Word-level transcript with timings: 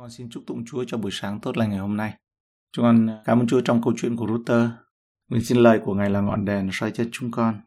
Chúng 0.00 0.04
con 0.04 0.10
xin 0.10 0.30
chúc 0.30 0.42
tụng 0.46 0.64
Chúa 0.64 0.84
cho 0.86 0.96
buổi 0.96 1.10
sáng 1.14 1.40
tốt 1.40 1.56
lành 1.56 1.70
ngày 1.70 1.78
hôm 1.78 1.96
nay. 1.96 2.14
Chúng 2.72 2.82
con 2.82 3.10
à, 3.10 3.22
cảm 3.24 3.40
ơn 3.40 3.46
Chúa 3.46 3.60
trong 3.60 3.82
câu 3.82 3.92
chuyện 3.96 4.16
của 4.16 4.26
Router. 4.26 4.68
Mình 5.30 5.44
xin 5.44 5.58
lời 5.58 5.80
của 5.84 5.94
Ngài 5.94 6.10
là 6.10 6.20
ngọn 6.20 6.44
đèn 6.44 6.68
soi 6.72 6.90
cho 6.90 7.04
chúng 7.12 7.30
con 7.30 7.60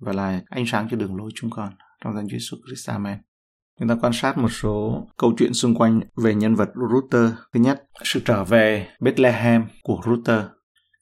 và 0.00 0.12
là 0.12 0.40
ánh 0.48 0.66
sáng 0.66 0.88
cho 0.90 0.96
đường 0.96 1.16
lối 1.16 1.30
chúng 1.34 1.50
con. 1.50 1.68
Trong 2.04 2.14
danh 2.14 2.28
Chúa 2.28 2.36
Jesus 2.36 2.58
Christ. 2.66 2.90
Amen. 2.90 3.18
Chúng 3.78 3.88
ta 3.88 3.96
quan 4.00 4.12
sát 4.12 4.38
một 4.38 4.48
số 4.48 5.06
câu 5.16 5.34
chuyện 5.38 5.54
xung 5.54 5.74
quanh 5.74 6.00
về 6.16 6.34
nhân 6.34 6.54
vật 6.54 6.68
Router. 6.74 7.30
Thứ 7.52 7.60
nhất, 7.60 7.84
sự 8.04 8.20
trở 8.24 8.44
về 8.44 8.88
Bethlehem 9.00 9.64
của 9.82 10.00
Router. 10.06 10.44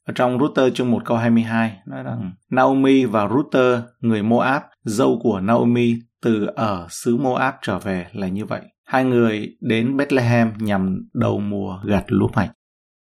Ở 0.07 0.12
trong 0.14 0.39
Router 0.39 0.75
chương 0.75 0.91
1 0.91 1.03
câu 1.05 1.16
22 1.16 1.79
nói 1.87 2.03
rằng 2.03 2.32
Naomi 2.51 3.05
và 3.05 3.29
Router, 3.29 3.80
người 4.01 4.23
Moab, 4.23 4.62
dâu 4.82 5.21
của 5.23 5.41
Naomi 5.41 5.95
từ 6.23 6.46
ở 6.46 6.87
xứ 6.91 7.16
Moab 7.16 7.55
trở 7.62 7.79
về 7.79 8.07
là 8.12 8.29
như 8.29 8.45
vậy. 8.45 8.62
Hai 8.87 9.05
người 9.05 9.57
đến 9.61 9.96
Bethlehem 9.96 10.53
nhằm 10.59 11.09
đầu 11.14 11.41
mùa 11.41 11.80
gặt 11.84 12.05
lúa 12.09 12.29
mạch. 12.34 12.53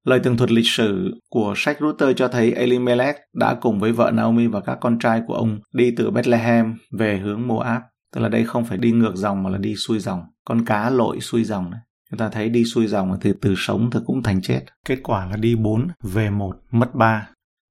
Lời 0.04 0.20
tường 0.20 0.36
thuật 0.36 0.50
lịch 0.50 0.66
sử 0.66 1.20
của 1.30 1.54
sách 1.56 1.76
Ruther 1.80 2.16
cho 2.16 2.28
thấy 2.28 2.52
Elimelech 2.52 3.16
đã 3.34 3.54
cùng 3.54 3.80
với 3.80 3.92
vợ 3.92 4.10
Naomi 4.14 4.46
và 4.46 4.60
các 4.60 4.78
con 4.80 4.98
trai 4.98 5.22
của 5.26 5.34
ông 5.34 5.60
đi 5.72 5.94
từ 5.96 6.10
Bethlehem 6.10 6.74
về 6.98 7.18
hướng 7.18 7.46
Moab. 7.46 7.82
Tức 8.14 8.20
là 8.20 8.28
đây 8.28 8.44
không 8.44 8.64
phải 8.64 8.78
đi 8.78 8.92
ngược 8.92 9.16
dòng 9.16 9.42
mà 9.42 9.50
là 9.50 9.58
đi 9.58 9.74
xuôi 9.76 9.98
dòng. 9.98 10.22
Con 10.44 10.64
cá 10.64 10.90
lội 10.90 11.20
xuôi 11.20 11.44
dòng 11.44 11.70
đấy. 11.70 11.80
Chúng 12.10 12.18
ta 12.18 12.28
thấy 12.28 12.48
đi 12.48 12.64
xuôi 12.64 12.86
dòng 12.86 13.16
thì 13.20 13.32
từ 13.40 13.54
sống 13.56 13.90
thì 13.92 13.98
cũng 14.06 14.22
thành 14.22 14.42
chết. 14.42 14.60
Kết 14.86 14.98
quả 15.02 15.26
là 15.26 15.36
đi 15.36 15.54
4, 15.56 15.88
về 16.02 16.30
1, 16.30 16.56
mất 16.70 16.94
3. 16.94 17.28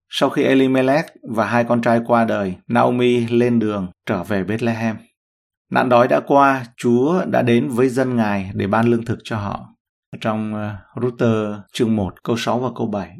Sau 0.09 0.29
khi 0.29 0.43
Elimelech 0.43 1.05
và 1.35 1.45
hai 1.45 1.63
con 1.63 1.81
trai 1.81 2.01
qua 2.05 2.25
đời, 2.25 2.55
Naomi 2.67 3.27
lên 3.27 3.59
đường 3.59 3.87
trở 4.05 4.23
về 4.23 4.43
Bethlehem. 4.43 4.95
Nạn 5.71 5.89
đói 5.89 6.07
đã 6.07 6.19
qua, 6.19 6.65
Chúa 6.77 7.25
đã 7.25 7.41
đến 7.41 7.69
với 7.69 7.89
dân 7.89 8.15
Ngài 8.15 8.51
để 8.53 8.67
ban 8.67 8.87
lương 8.87 9.05
thực 9.05 9.19
cho 9.23 9.37
họ. 9.37 9.69
Trong 10.21 10.53
ờ, 10.53 10.75
Router 11.01 11.55
chương 11.73 11.95
1 11.95 12.23
câu 12.23 12.37
6 12.37 12.59
và 12.59 12.69
câu 12.75 12.87
7. 12.87 13.17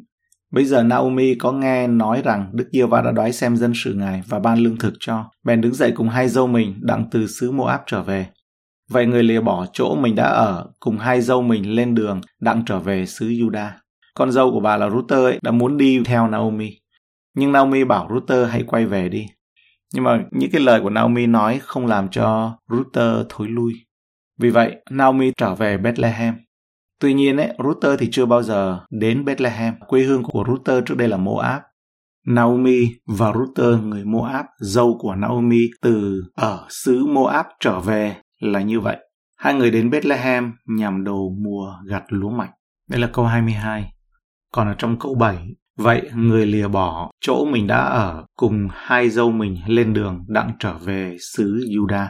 Bây 0.52 0.66
giờ 0.66 0.84
Naomi 0.84 1.36
có 1.36 1.52
nghe 1.52 1.88
nói 1.88 2.22
rằng 2.26 2.50
Đức 2.54 2.70
Giêsu 2.72 2.88
va 2.88 3.02
đã 3.02 3.12
đói 3.12 3.32
xem 3.32 3.58
dân 3.58 3.72
sự 3.76 3.94
Ngài 3.94 4.24
và 4.28 4.40
ban 4.40 4.58
lương 4.58 4.78
thực 4.78 4.94
cho. 5.00 5.26
Bèn 5.44 5.62
đứng 5.62 5.74
dậy 5.74 5.92
cùng 5.96 6.10
hai 6.10 6.30
dâu 6.30 6.48
mình 6.48 6.76
đặng 6.82 7.06
từ 7.12 7.28
xứ 7.28 7.52
Moab 7.52 7.80
trở 7.88 8.04
về. 8.04 8.28
Vậy 8.90 9.06
người 9.06 9.24
lìa 9.24 9.42
bỏ 9.42 9.66
chỗ 9.74 9.96
mình 9.96 10.16
đã 10.16 10.24
ở 10.24 10.66
cùng 10.80 10.98
hai 10.98 11.22
dâu 11.22 11.42
mình 11.42 11.76
lên 11.76 11.96
đường 11.96 12.22
đặng 12.42 12.64
trở 12.66 12.80
về 12.80 13.06
xứ 13.06 13.28
Juda. 13.28 13.70
Con 14.14 14.32
dâu 14.32 14.52
của 14.52 14.60
bà 14.60 14.78
là 14.78 14.90
Router 14.90 15.20
ấy 15.20 15.40
đã 15.42 15.52
muốn 15.52 15.78
đi 15.78 16.02
theo 16.06 16.28
Naomi. 16.28 16.70
Nhưng 17.36 17.52
Naomi 17.52 17.84
bảo 17.84 18.08
Router 18.14 18.48
hãy 18.50 18.64
quay 18.68 18.86
về 18.86 19.10
đi. 19.10 19.26
Nhưng 19.94 20.04
mà 20.04 20.24
những 20.32 20.52
cái 20.52 20.62
lời 20.62 20.82
của 20.82 20.90
Naomi 20.90 21.26
nói 21.26 21.60
không 21.64 21.86
làm 21.86 22.10
cho 22.10 22.58
Ruther 22.70 23.26
thối 23.30 23.48
lui. 23.48 23.74
Vì 24.40 24.50
vậy, 24.50 24.76
Naomi 24.90 25.32
trở 25.38 25.56
về 25.56 25.78
Bethlehem. 25.78 26.36
Tuy 27.00 27.14
nhiên, 27.14 27.38
ấy, 27.38 27.54
Ruther 27.64 28.00
thì 28.00 28.08
chưa 28.12 28.26
bao 28.26 28.44
giờ 28.44 28.80
đến 28.90 29.26
Bethlehem. 29.26 29.74
Quê 29.88 30.04
hương 30.04 30.24
của 30.24 30.44
Ruther 30.48 30.84
trước 30.86 30.98
đây 30.98 31.08
là 31.08 31.18
Moab. 31.18 31.62
Naomi 32.28 32.88
và 33.06 33.34
Ruther 33.34 33.84
người 33.84 34.06
Moab, 34.06 34.46
dâu 34.60 34.98
của 35.00 35.16
Naomi 35.16 35.62
từ 35.82 36.24
ở 36.36 36.66
xứ 36.70 37.06
Moab 37.06 37.46
trở 37.60 37.80
về 37.80 38.16
là 38.40 38.62
như 38.62 38.80
vậy. 38.80 38.98
Hai 39.38 39.54
người 39.54 39.72
đến 39.72 39.90
Bethlehem 39.90 40.52
nhằm 40.66 41.04
đầu 41.04 41.36
mùa 41.44 41.74
gặt 41.88 42.04
lúa 42.08 42.30
mạch. 42.30 42.52
Đây 42.90 43.00
là 43.00 43.10
câu 43.14 43.26
22. 43.26 43.94
Còn 44.54 44.68
ở 44.68 44.76
trong 44.78 45.00
câu 45.00 45.16
7, 45.16 45.38
vậy 45.78 46.10
người 46.16 46.46
lìa 46.46 46.68
bỏ 46.68 47.12
chỗ 47.22 47.46
mình 47.46 47.68
đã 47.68 47.82
ở 47.82 48.26
cùng 48.36 48.68
hai 48.72 49.10
dâu 49.10 49.32
mình 49.32 49.58
lên 49.68 49.94
đường 49.94 50.26
đặng 50.28 50.52
trở 50.60 50.74
về 50.74 51.18
xứ 51.20 51.66
Juda. 51.70 52.08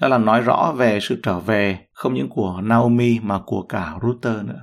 Đó 0.00 0.08
là 0.08 0.18
nói 0.18 0.40
rõ 0.40 0.74
về 0.76 0.98
sự 1.02 1.20
trở 1.22 1.38
về 1.38 1.78
không 1.92 2.14
những 2.14 2.28
của 2.28 2.60
Naomi 2.62 3.18
mà 3.22 3.40
của 3.46 3.62
cả 3.62 3.94
Ruther 4.02 4.44
nữa. 4.44 4.62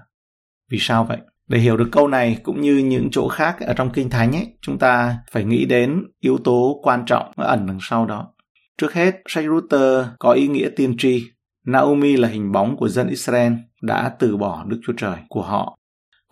Vì 0.71 0.77
sao 0.81 1.03
vậy? 1.03 1.17
Để 1.47 1.59
hiểu 1.59 1.77
được 1.77 1.89
câu 1.91 2.07
này 2.07 2.37
cũng 2.43 2.61
như 2.61 2.77
những 2.77 3.07
chỗ 3.11 3.27
khác 3.27 3.57
ở 3.59 3.73
trong 3.73 3.89
Kinh 3.89 4.09
Thánh 4.09 4.31
ấy, 4.31 4.47
chúng 4.61 4.77
ta 4.79 5.17
phải 5.31 5.43
nghĩ 5.43 5.65
đến 5.65 6.03
yếu 6.19 6.37
tố 6.37 6.79
quan 6.83 7.03
trọng 7.05 7.31
ẩn 7.35 7.67
đằng 7.67 7.77
sau 7.81 8.05
đó. 8.05 8.33
Trước 8.77 8.93
hết, 8.93 9.15
sách 9.27 9.45
Ruther 9.45 10.05
có 10.19 10.31
ý 10.31 10.47
nghĩa 10.47 10.69
tiên 10.75 10.95
tri. 10.97 11.23
Naomi 11.65 12.17
là 12.17 12.27
hình 12.27 12.51
bóng 12.51 12.77
của 12.77 12.87
dân 12.87 13.07
Israel 13.07 13.53
đã 13.81 14.15
từ 14.19 14.37
bỏ 14.37 14.65
Đức 14.67 14.79
Chúa 14.87 14.93
Trời 14.97 15.17
của 15.29 15.41
họ. 15.41 15.77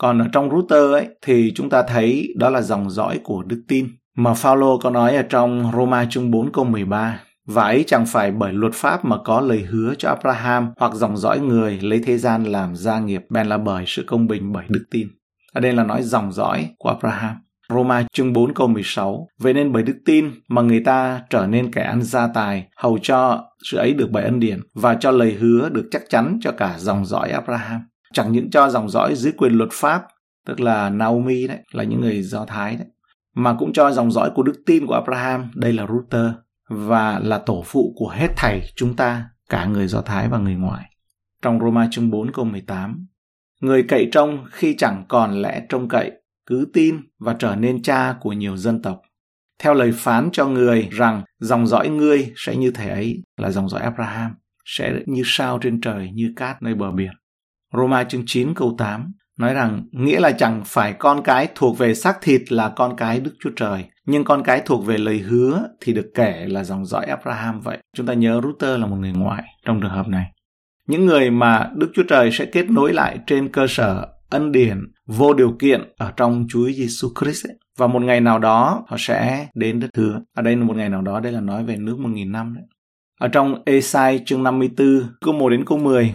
Còn 0.04 0.20
ở 0.20 0.28
trong 0.32 0.50
router 0.50 0.92
ấy 0.92 1.08
thì 1.22 1.52
chúng 1.56 1.70
ta 1.70 1.84
thấy 1.84 2.34
đó 2.38 2.50
là 2.50 2.62
dòng 2.62 2.90
dõi 2.90 3.20
của 3.24 3.44
đức 3.44 3.64
tin. 3.68 3.88
Mà 4.18 4.34
Phaolô 4.34 4.78
có 4.78 4.90
nói 4.90 5.16
ở 5.16 5.22
trong 5.22 5.72
Roma 5.74 6.06
chương 6.10 6.32
4 6.32 6.52
câu 6.52 6.66
13 6.66 7.20
và 7.48 7.64
ấy 7.64 7.84
chẳng 7.88 8.06
phải 8.06 8.32
bởi 8.32 8.54
luật 8.54 8.74
pháp 8.74 9.06
mà 9.06 9.18
có 9.26 9.42
lời 9.42 9.60
hứa 9.70 9.94
cho 9.98 10.10
Abraham 10.10 10.72
hoặc 10.78 10.94
dòng 10.94 11.18
dõi 11.18 11.40
người 11.40 11.80
lấy 11.82 12.02
thế 12.06 12.18
gian 12.18 12.44
làm 12.44 12.76
gia 12.76 13.00
nghiệp 13.00 13.22
bèn 13.30 13.48
là 13.48 13.58
bởi 13.58 13.84
sự 13.88 14.04
công 14.08 14.28
bình 14.28 14.52
bởi 14.52 14.66
đức 14.70 14.86
tin. 14.92 15.08
Ở 15.54 15.62
đây 15.62 15.74
là 15.74 15.84
nói 15.84 16.04
dòng 16.04 16.32
dõi 16.32 16.70
của 16.78 16.90
Abraham. 16.90 17.36
Roma 17.70 18.04
chương 18.14 18.34
4 18.34 18.54
câu 18.54 18.68
16. 18.68 19.28
Vậy 19.40 19.54
nên 19.54 19.72
bởi 19.72 19.84
đức 19.84 19.98
tin 20.06 20.32
mà 20.50 20.62
người 20.62 20.80
ta 20.80 21.22
trở 21.30 21.48
nên 21.48 21.72
kẻ 21.72 21.82
ăn 21.82 22.02
gia 22.02 22.28
tài, 22.28 22.68
hầu 22.78 22.98
cho 23.02 23.44
sự 23.72 23.78
ấy 23.78 23.94
được 23.94 24.08
bởi 24.12 24.24
ân 24.24 24.40
điển 24.40 24.60
và 24.74 24.96
cho 24.96 25.12
lời 25.12 25.38
hứa 25.40 25.70
được 25.70 25.88
chắc 25.92 26.02
chắn 26.10 26.38
cho 26.42 26.52
cả 26.52 26.76
dòng 26.78 27.06
dõi 27.06 27.30
Abraham. 27.30 27.82
Chẳng 28.14 28.32
những 28.32 28.50
cho 28.50 28.70
dòng 28.70 28.90
dõi 28.90 29.16
dưới 29.16 29.34
quyền 29.38 29.54
luật 29.54 29.70
pháp, 29.72 30.04
tức 30.48 30.60
là 30.60 30.90
Naomi 30.90 31.48
đấy, 31.48 31.60
là 31.72 31.84
những 31.84 32.02
người 32.02 32.22
Do 32.22 32.46
Thái 32.46 32.76
đấy, 32.76 32.88
mà 33.36 33.56
cũng 33.60 33.74
cho 33.74 33.92
dòng 33.92 34.12
dõi 34.12 34.32
của 34.36 34.44
đức 34.44 34.62
tin 34.66 34.86
của 34.86 34.94
Abraham, 34.94 35.52
đây 35.56 35.74
là 35.74 35.88
Ruther, 35.88 36.32
và 36.70 37.20
là 37.20 37.38
tổ 37.38 37.64
phụ 37.66 37.94
của 37.96 38.10
hết 38.10 38.32
thảy 38.36 38.62
chúng 38.76 38.96
ta, 38.96 39.30
cả 39.50 39.66
người 39.66 39.88
Do 39.88 40.02
Thái 40.02 40.28
và 40.30 40.38
người 40.38 40.56
ngoại. 40.56 40.90
Trong 41.42 41.60
Roma 41.60 41.88
chương 41.92 42.10
4 42.10 42.32
câu 42.32 42.46
18, 42.46 43.08
Người 43.62 43.84
cậy 43.84 44.10
trông 44.12 44.46
khi 44.52 44.76
chẳng 44.78 45.06
còn 45.08 45.42
lẽ 45.42 45.62
trông 45.70 45.88
cậy, 45.88 46.12
cứ 46.46 46.68
tin 46.74 46.96
và 47.20 47.36
trở 47.40 47.56
nên 47.56 47.82
cha 47.82 48.16
của 48.22 48.34
nhiều 48.34 48.58
dân 48.58 48.82
tộc. 48.82 49.02
Theo 49.60 49.74
lời 49.74 49.92
phán 49.96 50.30
cho 50.32 50.48
người 50.48 50.90
rằng 50.92 51.24
dòng 51.40 51.68
dõi 51.68 51.90
ngươi 51.90 52.34
sẽ 52.36 52.56
như 52.56 52.72
thể 52.72 52.90
ấy 52.90 53.24
là 53.38 53.52
dòng 53.52 53.70
dõi 53.70 53.82
Abraham, 53.82 54.32
sẽ 54.66 54.94
như 55.06 55.22
sao 55.26 55.60
trên 55.62 55.82
trời 55.82 56.10
như 56.14 56.34
cát 56.36 56.62
nơi 56.62 56.76
bờ 56.76 56.92
biển. 56.92 57.12
Roma 57.78 58.04
chương 58.04 58.24
9 58.26 58.54
câu 58.54 58.76
8 58.78 59.14
nói 59.38 59.54
rằng 59.54 59.84
nghĩa 59.92 60.20
là 60.20 60.32
chẳng 60.32 60.62
phải 60.66 60.94
con 60.94 61.24
cái 61.24 61.48
thuộc 61.56 61.78
về 61.78 61.96
xác 61.96 62.22
thịt 62.22 62.52
là 62.52 62.70
con 62.70 62.96
cái 62.96 63.20
Đức 63.20 63.32
Chúa 63.40 63.50
Trời, 63.56 63.86
nhưng 64.06 64.24
con 64.24 64.44
cái 64.44 64.62
thuộc 64.66 64.86
về 64.86 64.98
lời 64.98 65.18
hứa 65.18 65.68
thì 65.82 65.94
được 65.94 66.12
kể 66.16 66.46
là 66.48 66.64
dòng 66.64 66.86
dõi 66.86 67.06
Abraham 67.06 67.60
vậy. 67.60 67.78
Chúng 67.96 68.06
ta 68.06 68.14
nhớ 68.14 68.42
Ruther 68.44 68.80
là 68.80 68.86
một 68.86 68.96
người 68.96 69.12
ngoại 69.12 69.44
trong 69.66 69.82
trường 69.82 69.92
hợp 69.92 70.08
này. 70.08 70.26
Những 70.88 71.06
người 71.06 71.32
mà 71.32 71.70
Đức 71.76 71.92
Chúa 71.94 72.04
Trời 72.04 72.32
sẽ 72.32 72.46
kết 72.46 72.70
nối 72.70 72.94
lại 72.94 73.20
trên 73.28 73.50
cơ 73.50 73.68
sở 73.70 74.08
ân 74.30 74.52
điển 74.52 74.78
vô 75.06 75.34
điều 75.34 75.56
kiện 75.60 75.82
ở 75.98 76.12
trong 76.18 76.46
Chúa 76.50 76.70
Giêsu 76.72 77.10
Christ 77.20 77.46
ấy. 77.48 77.56
và 77.78 77.88
một 77.88 78.02
ngày 78.02 78.22
nào 78.22 78.40
đó 78.40 78.86
họ 78.88 78.98
sẽ 79.00 79.48
đến 79.56 79.80
đất 79.80 79.90
hứa. 79.98 80.22
Ở 80.36 80.42
đây 80.42 80.56
là 80.56 80.64
một 80.64 80.76
ngày 80.76 80.90
nào 80.90 81.02
đó 81.02 81.20
đây 81.20 81.32
là 81.32 81.42
nói 81.42 81.64
về 81.64 81.78
nước 81.78 82.00
một 82.00 82.10
nghìn 82.10 82.32
năm 82.32 82.54
đấy. 82.56 82.64
Ở 83.20 83.28
trong 83.28 83.62
Esai 83.66 84.20
chương 84.26 84.44
54 84.44 85.04
câu 85.22 85.34
1 85.34 85.50
đến 85.50 85.66
câu 85.66 85.78
10 85.78 86.14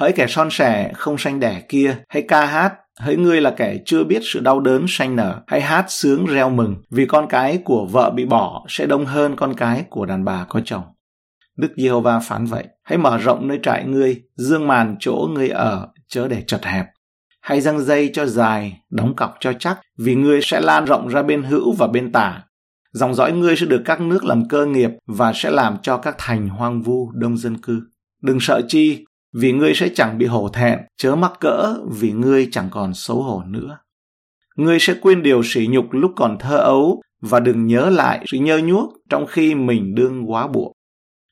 Hỡi 0.00 0.12
kẻ 0.12 0.26
son 0.28 0.48
sẻ 0.50 0.92
không 0.94 1.18
sanh 1.18 1.40
đẻ 1.40 1.62
kia, 1.68 1.96
hãy 2.08 2.22
ca 2.28 2.46
hát, 2.46 2.74
hỡi 2.98 3.16
ngươi 3.16 3.40
là 3.40 3.54
kẻ 3.56 3.76
chưa 3.84 4.04
biết 4.04 4.22
sự 4.22 4.40
đau 4.40 4.60
đớn 4.60 4.84
sanh 4.88 5.16
nở, 5.16 5.42
hãy 5.46 5.60
hát 5.60 5.84
sướng 5.88 6.26
reo 6.26 6.50
mừng, 6.50 6.76
vì 6.90 7.06
con 7.06 7.26
cái 7.28 7.58
của 7.64 7.86
vợ 7.86 8.10
bị 8.10 8.24
bỏ 8.24 8.64
sẽ 8.68 8.86
đông 8.86 9.06
hơn 9.06 9.36
con 9.36 9.54
cái 9.54 9.84
của 9.90 10.06
đàn 10.06 10.24
bà 10.24 10.46
có 10.48 10.60
chồng. 10.64 10.82
Đức 11.56 11.72
Giê-hô-va 11.76 12.20
phán 12.20 12.44
vậy, 12.44 12.64
hãy 12.82 12.98
mở 12.98 13.18
rộng 13.18 13.48
nơi 13.48 13.58
trại 13.62 13.84
ngươi, 13.84 14.22
dương 14.36 14.66
màn 14.66 14.96
chỗ 15.00 15.28
ngươi 15.34 15.48
ở, 15.48 15.88
chớ 16.08 16.28
để 16.28 16.42
chật 16.46 16.64
hẹp. 16.64 16.86
Hãy 17.40 17.60
răng 17.60 17.80
dây 17.80 18.10
cho 18.12 18.26
dài, 18.26 18.80
đóng 18.90 19.16
cọc 19.16 19.36
cho 19.40 19.52
chắc, 19.52 19.80
vì 19.98 20.14
ngươi 20.14 20.40
sẽ 20.42 20.60
lan 20.60 20.84
rộng 20.84 21.08
ra 21.08 21.22
bên 21.22 21.42
hữu 21.42 21.72
và 21.72 21.86
bên 21.86 22.12
tả. 22.12 22.42
Dòng 22.92 23.14
dõi 23.14 23.32
ngươi 23.32 23.56
sẽ 23.56 23.66
được 23.66 23.82
các 23.84 24.00
nước 24.00 24.24
làm 24.24 24.48
cơ 24.48 24.66
nghiệp 24.66 24.90
và 25.06 25.32
sẽ 25.34 25.50
làm 25.50 25.76
cho 25.82 25.96
các 25.96 26.14
thành 26.18 26.48
hoang 26.48 26.82
vu 26.82 27.10
đông 27.14 27.36
dân 27.36 27.56
cư. 27.56 27.80
Đừng 28.22 28.40
sợ 28.40 28.60
chi, 28.68 29.04
vì 29.32 29.52
ngươi 29.52 29.74
sẽ 29.74 29.88
chẳng 29.94 30.18
bị 30.18 30.26
hổ 30.26 30.48
thẹn, 30.48 30.78
chớ 30.96 31.16
mắc 31.16 31.32
cỡ 31.40 31.74
vì 31.90 32.12
ngươi 32.12 32.48
chẳng 32.52 32.68
còn 32.70 32.94
xấu 32.94 33.22
hổ 33.22 33.42
nữa. 33.46 33.78
Ngươi 34.56 34.78
sẽ 34.80 34.94
quên 35.00 35.22
điều 35.22 35.42
sỉ 35.42 35.66
nhục 35.70 35.84
lúc 35.90 36.12
còn 36.16 36.38
thơ 36.38 36.56
ấu 36.56 37.02
và 37.20 37.40
đừng 37.40 37.66
nhớ 37.66 37.90
lại 37.90 38.24
sự 38.32 38.38
nhơ 38.38 38.58
nhuốc 38.58 38.92
trong 39.08 39.26
khi 39.26 39.54
mình 39.54 39.94
đương 39.94 40.30
quá 40.30 40.46
buộc. 40.46 40.72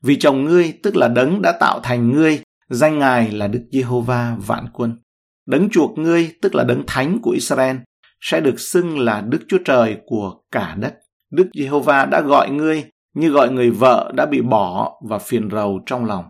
Vì 0.02 0.16
chồng 0.16 0.44
ngươi 0.44 0.74
tức 0.82 0.96
là 0.96 1.08
đấng 1.08 1.42
đã 1.42 1.52
tạo 1.60 1.80
thành 1.82 2.12
ngươi, 2.12 2.40
danh 2.68 2.98
ngài 2.98 3.30
là 3.30 3.48
Đức 3.48 3.62
Giê-hô-va 3.72 4.36
vạn 4.46 4.66
quân. 4.72 4.98
Đấng 5.46 5.70
chuộc 5.70 5.98
ngươi 5.98 6.32
tức 6.42 6.54
là 6.54 6.64
đấng 6.64 6.82
thánh 6.86 7.18
của 7.22 7.30
Israel 7.30 7.76
sẽ 8.20 8.40
được 8.40 8.60
xưng 8.60 8.98
là 8.98 9.20
Đức 9.20 9.38
Chúa 9.48 9.58
Trời 9.64 9.96
của 10.06 10.34
cả 10.52 10.76
đất. 10.78 10.94
Đức 11.30 11.48
Giê-hô-va 11.54 12.04
đã 12.04 12.20
gọi 12.20 12.50
ngươi 12.50 12.84
như 13.14 13.30
gọi 13.30 13.52
người 13.52 13.70
vợ 13.70 14.12
đã 14.14 14.26
bị 14.26 14.40
bỏ 14.40 15.00
và 15.08 15.18
phiền 15.18 15.50
rầu 15.50 15.80
trong 15.86 16.04
lòng 16.04 16.24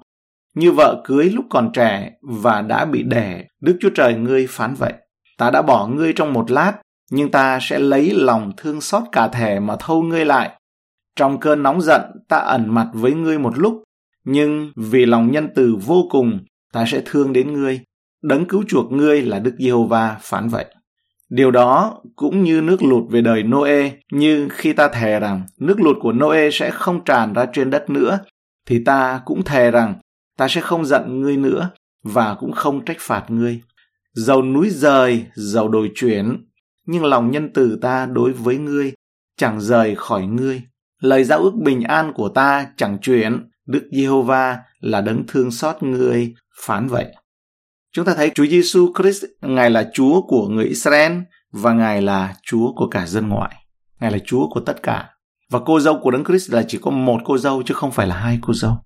như 0.59 0.73
vợ 0.73 1.03
cưới 1.05 1.31
lúc 1.31 1.45
còn 1.51 1.71
trẻ 1.73 2.11
và 2.23 2.63
đã 2.63 2.85
bị 2.85 3.03
đẻ, 3.03 3.45
Đức 3.61 3.77
Chúa 3.81 3.91
Trời 3.95 4.15
ngươi 4.15 4.47
phán 4.47 4.75
vậy. 4.75 4.93
Ta 5.39 5.51
đã 5.51 5.63
bỏ 5.63 5.87
ngươi 5.87 6.13
trong 6.13 6.33
một 6.33 6.51
lát, 6.51 6.73
nhưng 7.11 7.31
ta 7.31 7.59
sẽ 7.63 7.79
lấy 7.79 8.11
lòng 8.15 8.53
thương 8.57 8.81
xót 8.81 9.03
cả 9.13 9.29
thể 9.29 9.61
mà 9.61 9.77
thâu 9.81 10.03
ngươi 10.03 10.25
lại. 10.25 10.51
Trong 11.17 11.41
cơn 11.41 11.63
nóng 11.63 11.81
giận, 11.81 12.01
ta 12.29 12.37
ẩn 12.37 12.75
mặt 12.75 12.89
với 12.93 13.13
ngươi 13.13 13.39
một 13.39 13.59
lúc, 13.59 13.83
nhưng 14.25 14.73
vì 14.77 15.07
lòng 15.07 15.33
nhân 15.33 15.49
từ 15.55 15.77
vô 15.87 16.05
cùng, 16.11 16.41
ta 16.73 16.85
sẽ 16.89 17.03
thương 17.05 17.33
đến 17.33 17.53
ngươi. 17.53 17.81
đấng 18.23 18.45
cứu 18.45 18.65
chuộc 18.69 18.93
ngươi 18.93 19.23
là 19.23 19.39
Đức 19.39 19.55
Giê-hô-va 19.59 20.17
phán 20.21 20.49
vậy. 20.49 20.65
Điều 21.29 21.51
đó 21.51 22.01
cũng 22.17 22.43
như 22.43 22.61
nước 22.61 22.83
lụt 22.83 23.11
về 23.11 23.21
đời 23.21 23.43
Noe, 23.43 23.91
như 24.13 24.49
khi 24.51 24.73
ta 24.73 24.89
thề 24.89 25.21
rằng 25.21 25.47
nước 25.59 25.81
lụt 25.81 25.97
của 26.01 26.13
Noe 26.13 26.51
sẽ 26.53 26.71
không 26.71 27.05
tràn 27.05 27.33
ra 27.33 27.47
trên 27.53 27.71
đất 27.71 27.91
nữa, 27.91 28.19
thì 28.67 28.85
ta 28.85 29.21
cũng 29.25 29.45
thề 29.45 29.71
rằng 29.71 29.95
ta 30.39 30.49
sẽ 30.49 30.61
không 30.61 30.85
giận 30.85 31.21
ngươi 31.21 31.37
nữa 31.37 31.71
và 32.03 32.35
cũng 32.35 32.53
không 32.53 32.85
trách 32.85 32.97
phạt 33.01 33.25
ngươi. 33.29 33.61
Dầu 34.15 34.43
núi 34.43 34.71
rời, 34.71 35.27
dầu 35.35 35.69
đồi 35.69 35.91
chuyển, 35.95 36.47
nhưng 36.87 37.05
lòng 37.05 37.31
nhân 37.31 37.51
từ 37.55 37.79
ta 37.83 38.07
đối 38.07 38.33
với 38.33 38.59
ngươi 38.59 38.93
chẳng 39.37 39.61
rời 39.61 39.95
khỏi 39.95 40.27
ngươi. 40.27 40.63
Lời 41.01 41.25
giao 41.25 41.39
ước 41.39 41.55
bình 41.55 41.83
an 41.83 42.13
của 42.15 42.29
ta 42.29 42.67
chẳng 42.77 42.99
chuyển, 43.03 43.51
Đức 43.67 43.89
Giê-hô-va 43.93 44.59
là 44.81 45.01
đấng 45.01 45.25
thương 45.29 45.51
xót 45.51 45.83
ngươi, 45.83 46.35
phán 46.63 46.87
vậy. 46.87 47.07
Chúng 47.93 48.05
ta 48.05 48.15
thấy 48.15 48.31
Chúa 48.35 48.47
Giêsu 48.47 48.93
Christ, 48.99 49.25
Ngài 49.41 49.71
là 49.71 49.91
Chúa 49.93 50.23
của 50.23 50.49
người 50.49 50.65
Israel 50.65 51.13
và 51.53 51.73
Ngài 51.73 52.03
là 52.03 52.35
Chúa 52.43 52.73
của 52.77 52.89
cả 52.89 53.07
dân 53.07 53.29
ngoại. 53.29 53.57
Ngài 54.01 54.11
là 54.11 54.19
Chúa 54.25 54.49
của 54.49 54.61
tất 54.61 54.83
cả. 54.83 55.11
Và 55.51 55.59
cô 55.67 55.81
dâu 55.81 56.01
của 56.03 56.11
Đấng 56.11 56.25
Christ 56.25 56.53
là 56.53 56.65
chỉ 56.69 56.79
có 56.83 56.91
một 56.91 57.19
cô 57.25 57.39
dâu 57.39 57.63
chứ 57.63 57.75
không 57.75 57.93
phải 57.93 58.07
là 58.07 58.15
hai 58.15 58.39
cô 58.43 58.55
dâu. 58.55 58.77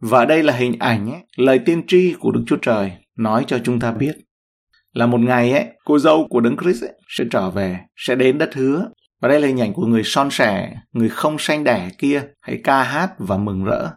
Và 0.00 0.24
đây 0.24 0.42
là 0.42 0.52
hình 0.52 0.74
ảnh 0.78 1.12
ấy, 1.12 1.20
lời 1.36 1.58
tiên 1.58 1.82
tri 1.86 2.14
của 2.20 2.30
Đức 2.30 2.44
Chúa 2.46 2.56
Trời 2.62 2.92
nói 3.16 3.44
cho 3.46 3.58
chúng 3.64 3.80
ta 3.80 3.92
biết 3.92 4.16
là 4.92 5.06
một 5.06 5.20
ngày 5.20 5.52
ấy, 5.52 5.64
cô 5.84 5.98
dâu 5.98 6.26
của 6.30 6.40
Đấng 6.40 6.56
Christ 6.56 6.84
ấy, 6.84 6.92
sẽ 7.08 7.24
trở 7.30 7.50
về, 7.50 7.78
sẽ 7.96 8.14
đến 8.14 8.38
đất 8.38 8.54
hứa. 8.54 8.88
Và 9.20 9.28
đây 9.28 9.40
là 9.40 9.46
hình 9.46 9.60
ảnh 9.60 9.72
của 9.72 9.86
người 9.86 10.02
son 10.04 10.30
sẻ, 10.30 10.76
người 10.92 11.08
không 11.08 11.36
sanh 11.38 11.64
đẻ 11.64 11.88
kia, 11.98 12.22
hãy 12.40 12.60
ca 12.64 12.82
hát 12.82 13.10
và 13.18 13.36
mừng 13.36 13.64
rỡ. 13.64 13.88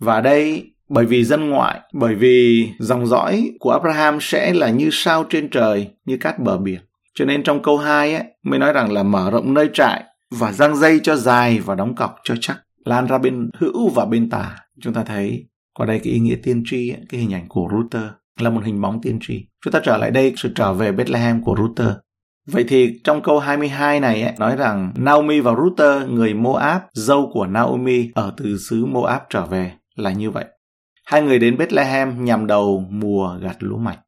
Và 0.00 0.20
đây 0.20 0.72
bởi 0.88 1.06
vì 1.06 1.24
dân 1.24 1.50
ngoại, 1.50 1.80
bởi 1.92 2.14
vì 2.14 2.68
dòng 2.78 3.06
dõi 3.06 3.50
của 3.60 3.70
Abraham 3.70 4.18
sẽ 4.20 4.54
là 4.54 4.70
như 4.70 4.88
sao 4.92 5.24
trên 5.24 5.50
trời, 5.50 5.88
như 6.04 6.16
cát 6.16 6.38
bờ 6.38 6.58
biển. 6.58 6.80
Cho 7.14 7.24
nên 7.24 7.42
trong 7.42 7.62
câu 7.62 7.78
2 7.78 8.14
ấy, 8.14 8.24
mới 8.42 8.58
nói 8.58 8.72
rằng 8.72 8.92
là 8.92 9.02
mở 9.02 9.30
rộng 9.30 9.54
nơi 9.54 9.70
trại 9.74 10.04
và 10.30 10.52
răng 10.52 10.76
dây 10.76 11.00
cho 11.02 11.16
dài 11.16 11.58
và 11.58 11.74
đóng 11.74 11.94
cọc 11.94 12.16
cho 12.24 12.34
chắc, 12.40 12.60
lan 12.84 13.06
ra 13.06 13.18
bên 13.18 13.50
hữu 13.58 13.88
và 13.88 14.04
bên 14.04 14.30
tả. 14.30 14.56
Chúng 14.80 14.94
ta 14.94 15.04
thấy 15.04 15.46
qua 15.74 15.86
đây 15.86 16.00
cái 16.04 16.12
ý 16.12 16.18
nghĩa 16.18 16.36
tiên 16.42 16.62
tri, 16.66 16.90
ấy, 16.90 17.00
cái 17.08 17.20
hình 17.20 17.34
ảnh 17.34 17.48
của 17.48 17.68
Router 17.72 18.10
là 18.40 18.50
một 18.50 18.64
hình 18.64 18.80
bóng 18.80 19.00
tiên 19.02 19.18
tri. 19.20 19.46
Chúng 19.64 19.72
ta 19.72 19.80
trở 19.84 19.96
lại 19.96 20.10
đây 20.10 20.34
sự 20.36 20.52
trở 20.54 20.72
về 20.72 20.92
Bethlehem 20.92 21.42
của 21.42 21.56
Router. 21.58 21.96
Vậy 22.46 22.64
thì 22.68 23.00
trong 23.04 23.22
câu 23.22 23.38
22 23.38 24.00
này 24.00 24.22
ấy, 24.22 24.32
nói 24.38 24.56
rằng 24.56 24.92
Naomi 24.96 25.40
và 25.40 25.54
Router, 25.54 26.10
người 26.10 26.34
Moab, 26.34 26.82
dâu 26.92 27.30
của 27.32 27.46
Naomi 27.46 28.10
ở 28.14 28.34
từ 28.36 28.58
xứ 28.58 28.86
Moab 28.86 29.22
trở 29.30 29.46
về 29.46 29.72
là 29.96 30.12
như 30.12 30.30
vậy. 30.30 30.44
Hai 31.06 31.22
người 31.22 31.38
đến 31.38 31.56
Bethlehem 31.58 32.24
nhằm 32.24 32.46
đầu 32.46 32.84
mùa 32.90 33.38
gặt 33.42 33.56
lúa 33.58 33.78
mạch. 33.78 33.98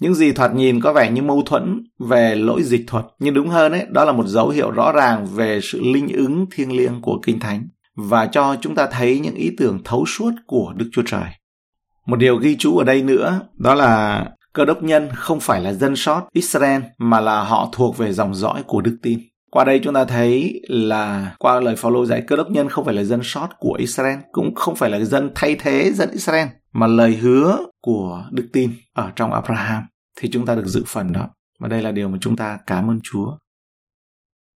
Những 0.00 0.14
gì 0.14 0.32
thoạt 0.32 0.54
nhìn 0.54 0.80
có 0.80 0.92
vẻ 0.92 1.10
như 1.10 1.22
mâu 1.22 1.42
thuẫn 1.46 1.84
về 2.08 2.34
lỗi 2.34 2.62
dịch 2.62 2.84
thuật, 2.86 3.04
nhưng 3.18 3.34
đúng 3.34 3.48
hơn 3.48 3.72
ấy, 3.72 3.86
đó 3.90 4.04
là 4.04 4.12
một 4.12 4.26
dấu 4.26 4.48
hiệu 4.48 4.70
rõ 4.70 4.92
ràng 4.92 5.26
về 5.26 5.60
sự 5.62 5.80
linh 5.82 6.08
ứng 6.08 6.46
thiêng 6.54 6.76
liêng 6.76 7.00
của 7.02 7.20
Kinh 7.22 7.40
Thánh 7.40 7.68
và 7.96 8.26
cho 8.26 8.56
chúng 8.60 8.74
ta 8.74 8.86
thấy 8.86 9.20
những 9.20 9.34
ý 9.34 9.50
tưởng 9.58 9.78
thấu 9.84 10.04
suốt 10.06 10.30
của 10.46 10.72
Đức 10.76 10.88
Chúa 10.92 11.02
Trời. 11.06 11.30
Một 12.06 12.16
điều 12.16 12.36
ghi 12.36 12.56
chú 12.58 12.78
ở 12.78 12.84
đây 12.84 13.02
nữa 13.02 13.40
đó 13.54 13.74
là 13.74 14.24
cơ 14.52 14.64
đốc 14.64 14.82
nhân 14.82 15.08
không 15.14 15.40
phải 15.40 15.60
là 15.60 15.72
dân 15.72 15.96
sót 15.96 16.28
Israel 16.32 16.82
mà 16.98 17.20
là 17.20 17.44
họ 17.44 17.68
thuộc 17.72 17.96
về 17.96 18.12
dòng 18.12 18.34
dõi 18.34 18.62
của 18.66 18.80
đức 18.80 18.98
tin. 19.02 19.20
Qua 19.50 19.64
đây 19.64 19.80
chúng 19.84 19.94
ta 19.94 20.04
thấy 20.04 20.62
là 20.68 21.34
qua 21.38 21.60
lời 21.60 21.76
Phaolô 21.76 22.06
dạy 22.06 22.22
cơ 22.26 22.36
đốc 22.36 22.50
nhân 22.50 22.68
không 22.68 22.84
phải 22.84 22.94
là 22.94 23.04
dân 23.04 23.20
sót 23.22 23.48
của 23.58 23.74
Israel, 23.78 24.18
cũng 24.32 24.54
không 24.54 24.74
phải 24.74 24.90
là 24.90 25.00
dân 25.00 25.30
thay 25.34 25.56
thế 25.58 25.92
dân 25.92 26.10
Israel, 26.10 26.48
mà 26.72 26.86
lời 26.86 27.16
hứa 27.16 27.58
của 27.80 28.24
đức 28.30 28.48
tin 28.52 28.70
ở 28.92 29.12
trong 29.16 29.32
Abraham 29.32 29.82
thì 30.20 30.30
chúng 30.30 30.46
ta 30.46 30.54
được 30.54 30.66
dự 30.66 30.84
phần 30.86 31.12
đó. 31.12 31.28
Và 31.60 31.68
đây 31.68 31.82
là 31.82 31.92
điều 31.92 32.08
mà 32.08 32.18
chúng 32.20 32.36
ta 32.36 32.58
cảm 32.66 32.90
ơn 32.90 33.00
Chúa. 33.02 33.36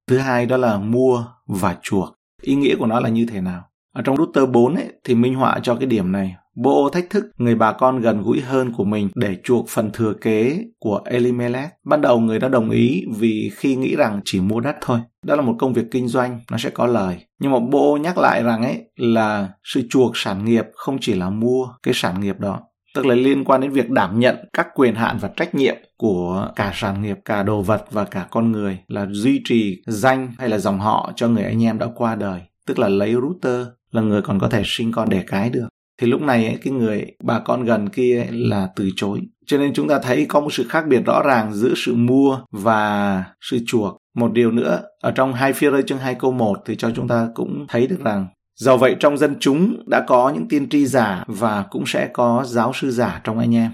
Thứ 0.07 0.17
hai 0.17 0.45
đó 0.45 0.57
là 0.57 0.77
mua 0.77 1.25
và 1.47 1.77
chuộc. 1.81 2.15
Ý 2.43 2.55
nghĩa 2.55 2.75
của 2.75 2.85
nó 2.85 2.99
là 2.99 3.09
như 3.09 3.25
thế 3.25 3.41
nào? 3.41 3.63
Ở 3.93 4.01
trong 4.01 4.17
Luther 4.17 4.49
4 4.49 4.75
ấy, 4.75 4.87
thì 5.03 5.15
minh 5.15 5.35
họa 5.35 5.59
cho 5.63 5.75
cái 5.75 5.85
điểm 5.85 6.11
này. 6.11 6.35
Bộ 6.55 6.89
thách 6.89 7.09
thức 7.09 7.25
người 7.37 7.55
bà 7.55 7.71
con 7.71 8.01
gần 8.01 8.21
gũi 8.21 8.41
hơn 8.41 8.71
của 8.73 8.83
mình 8.83 9.09
để 9.15 9.37
chuộc 9.43 9.69
phần 9.69 9.91
thừa 9.91 10.13
kế 10.13 10.65
của 10.79 11.01
Elimelech. 11.05 11.69
Ban 11.85 12.01
đầu 12.01 12.19
người 12.19 12.39
đã 12.39 12.47
đồng 12.47 12.69
ý 12.69 13.03
vì 13.17 13.51
khi 13.55 13.75
nghĩ 13.75 13.95
rằng 13.95 14.21
chỉ 14.25 14.41
mua 14.41 14.59
đất 14.59 14.75
thôi. 14.81 14.99
Đó 15.25 15.35
là 15.35 15.41
một 15.41 15.55
công 15.59 15.73
việc 15.73 15.85
kinh 15.91 16.07
doanh, 16.07 16.39
nó 16.51 16.57
sẽ 16.57 16.69
có 16.69 16.87
lời. 16.87 17.17
Nhưng 17.39 17.51
mà 17.51 17.59
bộ 17.59 17.97
nhắc 18.01 18.17
lại 18.17 18.43
rằng 18.43 18.63
ấy 18.63 18.81
là 18.95 19.49
sự 19.63 19.81
chuộc 19.89 20.11
sản 20.17 20.45
nghiệp 20.45 20.65
không 20.73 20.97
chỉ 21.01 21.13
là 21.13 21.29
mua 21.29 21.67
cái 21.83 21.93
sản 21.93 22.21
nghiệp 22.21 22.39
đó. 22.39 22.59
Tức 22.93 23.05
là 23.05 23.15
liên 23.15 23.43
quan 23.43 23.61
đến 23.61 23.71
việc 23.71 23.89
đảm 23.89 24.19
nhận 24.19 24.35
các 24.53 24.67
quyền 24.75 24.95
hạn 24.95 25.17
và 25.21 25.29
trách 25.35 25.55
nhiệm 25.55 25.75
của 25.97 26.51
cả 26.55 26.71
sản 26.75 27.01
nghiệp, 27.01 27.17
cả 27.25 27.43
đồ 27.43 27.61
vật 27.61 27.85
và 27.91 28.05
cả 28.05 28.27
con 28.31 28.51
người 28.51 28.79
là 28.87 29.07
duy 29.11 29.41
trì 29.45 29.81
danh 29.87 30.31
hay 30.37 30.49
là 30.49 30.57
dòng 30.57 30.79
họ 30.79 31.11
cho 31.15 31.27
người 31.27 31.43
anh 31.43 31.63
em 31.63 31.79
đã 31.79 31.87
qua 31.95 32.15
đời. 32.15 32.41
Tức 32.67 32.79
là 32.79 32.87
lấy 32.87 33.13
router 33.13 33.67
là 33.91 34.01
người 34.01 34.21
còn 34.21 34.39
có 34.39 34.49
thể 34.49 34.61
sinh 34.65 34.91
con 34.91 35.09
đẻ 35.09 35.23
cái 35.27 35.49
được. 35.49 35.67
Thì 36.01 36.07
lúc 36.07 36.21
này 36.21 36.45
ấy, 36.45 36.57
cái 36.63 36.73
người 36.73 37.05
bà 37.23 37.39
con 37.39 37.63
gần 37.63 37.89
kia 37.89 38.19
ấy, 38.19 38.31
là 38.31 38.69
từ 38.75 38.89
chối. 38.95 39.19
Cho 39.45 39.57
nên 39.57 39.73
chúng 39.73 39.87
ta 39.87 39.99
thấy 39.99 40.25
có 40.29 40.39
một 40.39 40.53
sự 40.53 40.65
khác 40.69 40.85
biệt 40.87 41.01
rõ 41.05 41.21
ràng 41.25 41.53
giữa 41.53 41.73
sự 41.75 41.95
mua 41.95 42.39
và 42.51 43.23
sự 43.41 43.59
chuộc. 43.67 43.97
Một 44.15 44.31
điều 44.33 44.51
nữa 44.51 44.81
ở 45.01 45.11
trong 45.11 45.33
hai 45.33 45.53
phía 45.53 45.71
rơi 45.71 45.83
chương 45.83 45.97
2 45.97 46.15
câu 46.15 46.31
1 46.31 46.57
thì 46.65 46.75
cho 46.75 46.91
chúng 46.95 47.07
ta 47.07 47.27
cũng 47.33 47.65
thấy 47.69 47.87
được 47.87 47.99
rằng 48.03 48.27
do 48.55 48.77
vậy 48.77 48.95
trong 48.99 49.17
dân 49.17 49.35
chúng 49.39 49.83
đã 49.87 50.03
có 50.07 50.29
những 50.29 50.47
tiên 50.47 50.69
tri 50.69 50.85
giả 50.85 51.23
và 51.27 51.65
cũng 51.71 51.83
sẽ 51.85 52.09
có 52.13 52.43
giáo 52.47 52.71
sư 52.75 52.91
giả 52.91 53.21
trong 53.23 53.39
anh 53.39 53.55
em 53.55 53.71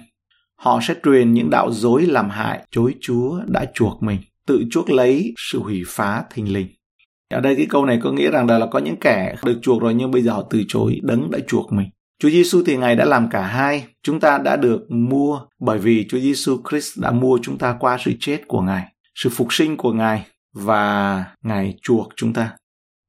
họ 0.55 0.79
sẽ 0.87 0.93
truyền 1.03 1.33
những 1.33 1.49
đạo 1.49 1.71
dối 1.71 2.05
làm 2.05 2.29
hại 2.29 2.67
chối 2.71 2.95
chúa 3.01 3.39
đã 3.47 3.65
chuộc 3.73 4.03
mình 4.03 4.19
tự 4.47 4.63
chuộc 4.71 4.89
lấy 4.89 5.33
sự 5.37 5.59
hủy 5.59 5.83
phá 5.87 6.23
thình 6.33 6.53
lình 6.53 6.67
ở 7.33 7.41
đây 7.41 7.55
cái 7.55 7.65
câu 7.69 7.85
này 7.85 7.99
có 8.03 8.11
nghĩa 8.11 8.31
rằng 8.31 8.47
là 8.47 8.65
có 8.71 8.79
những 8.79 8.95
kẻ 9.01 9.35
được 9.43 9.59
chuộc 9.61 9.81
rồi 9.81 9.93
nhưng 9.93 10.11
bây 10.11 10.21
giờ 10.21 10.31
họ 10.31 10.43
từ 10.49 10.63
chối 10.67 10.99
đấng 11.03 11.31
đã 11.31 11.39
chuộc 11.47 11.73
mình. 11.73 11.89
Chúa 12.19 12.29
Giêsu 12.29 12.63
thì 12.65 12.77
Ngài 12.77 12.95
đã 12.95 13.05
làm 13.05 13.29
cả 13.29 13.41
hai. 13.41 13.85
Chúng 14.03 14.19
ta 14.19 14.37
đã 14.37 14.55
được 14.55 14.91
mua 14.91 15.39
bởi 15.59 15.79
vì 15.79 16.07
Chúa 16.09 16.19
Giêsu 16.19 16.57
Christ 16.69 16.99
đã 16.99 17.11
mua 17.11 17.39
chúng 17.41 17.57
ta 17.57 17.75
qua 17.79 17.97
sự 18.05 18.13
chết 18.19 18.41
của 18.47 18.61
Ngài, 18.61 18.83
sự 19.15 19.29
phục 19.29 19.53
sinh 19.53 19.77
của 19.77 19.93
Ngài 19.93 20.25
và 20.53 21.25
Ngài 21.43 21.77
chuộc 21.81 22.09
chúng 22.15 22.33
ta. 22.33 22.51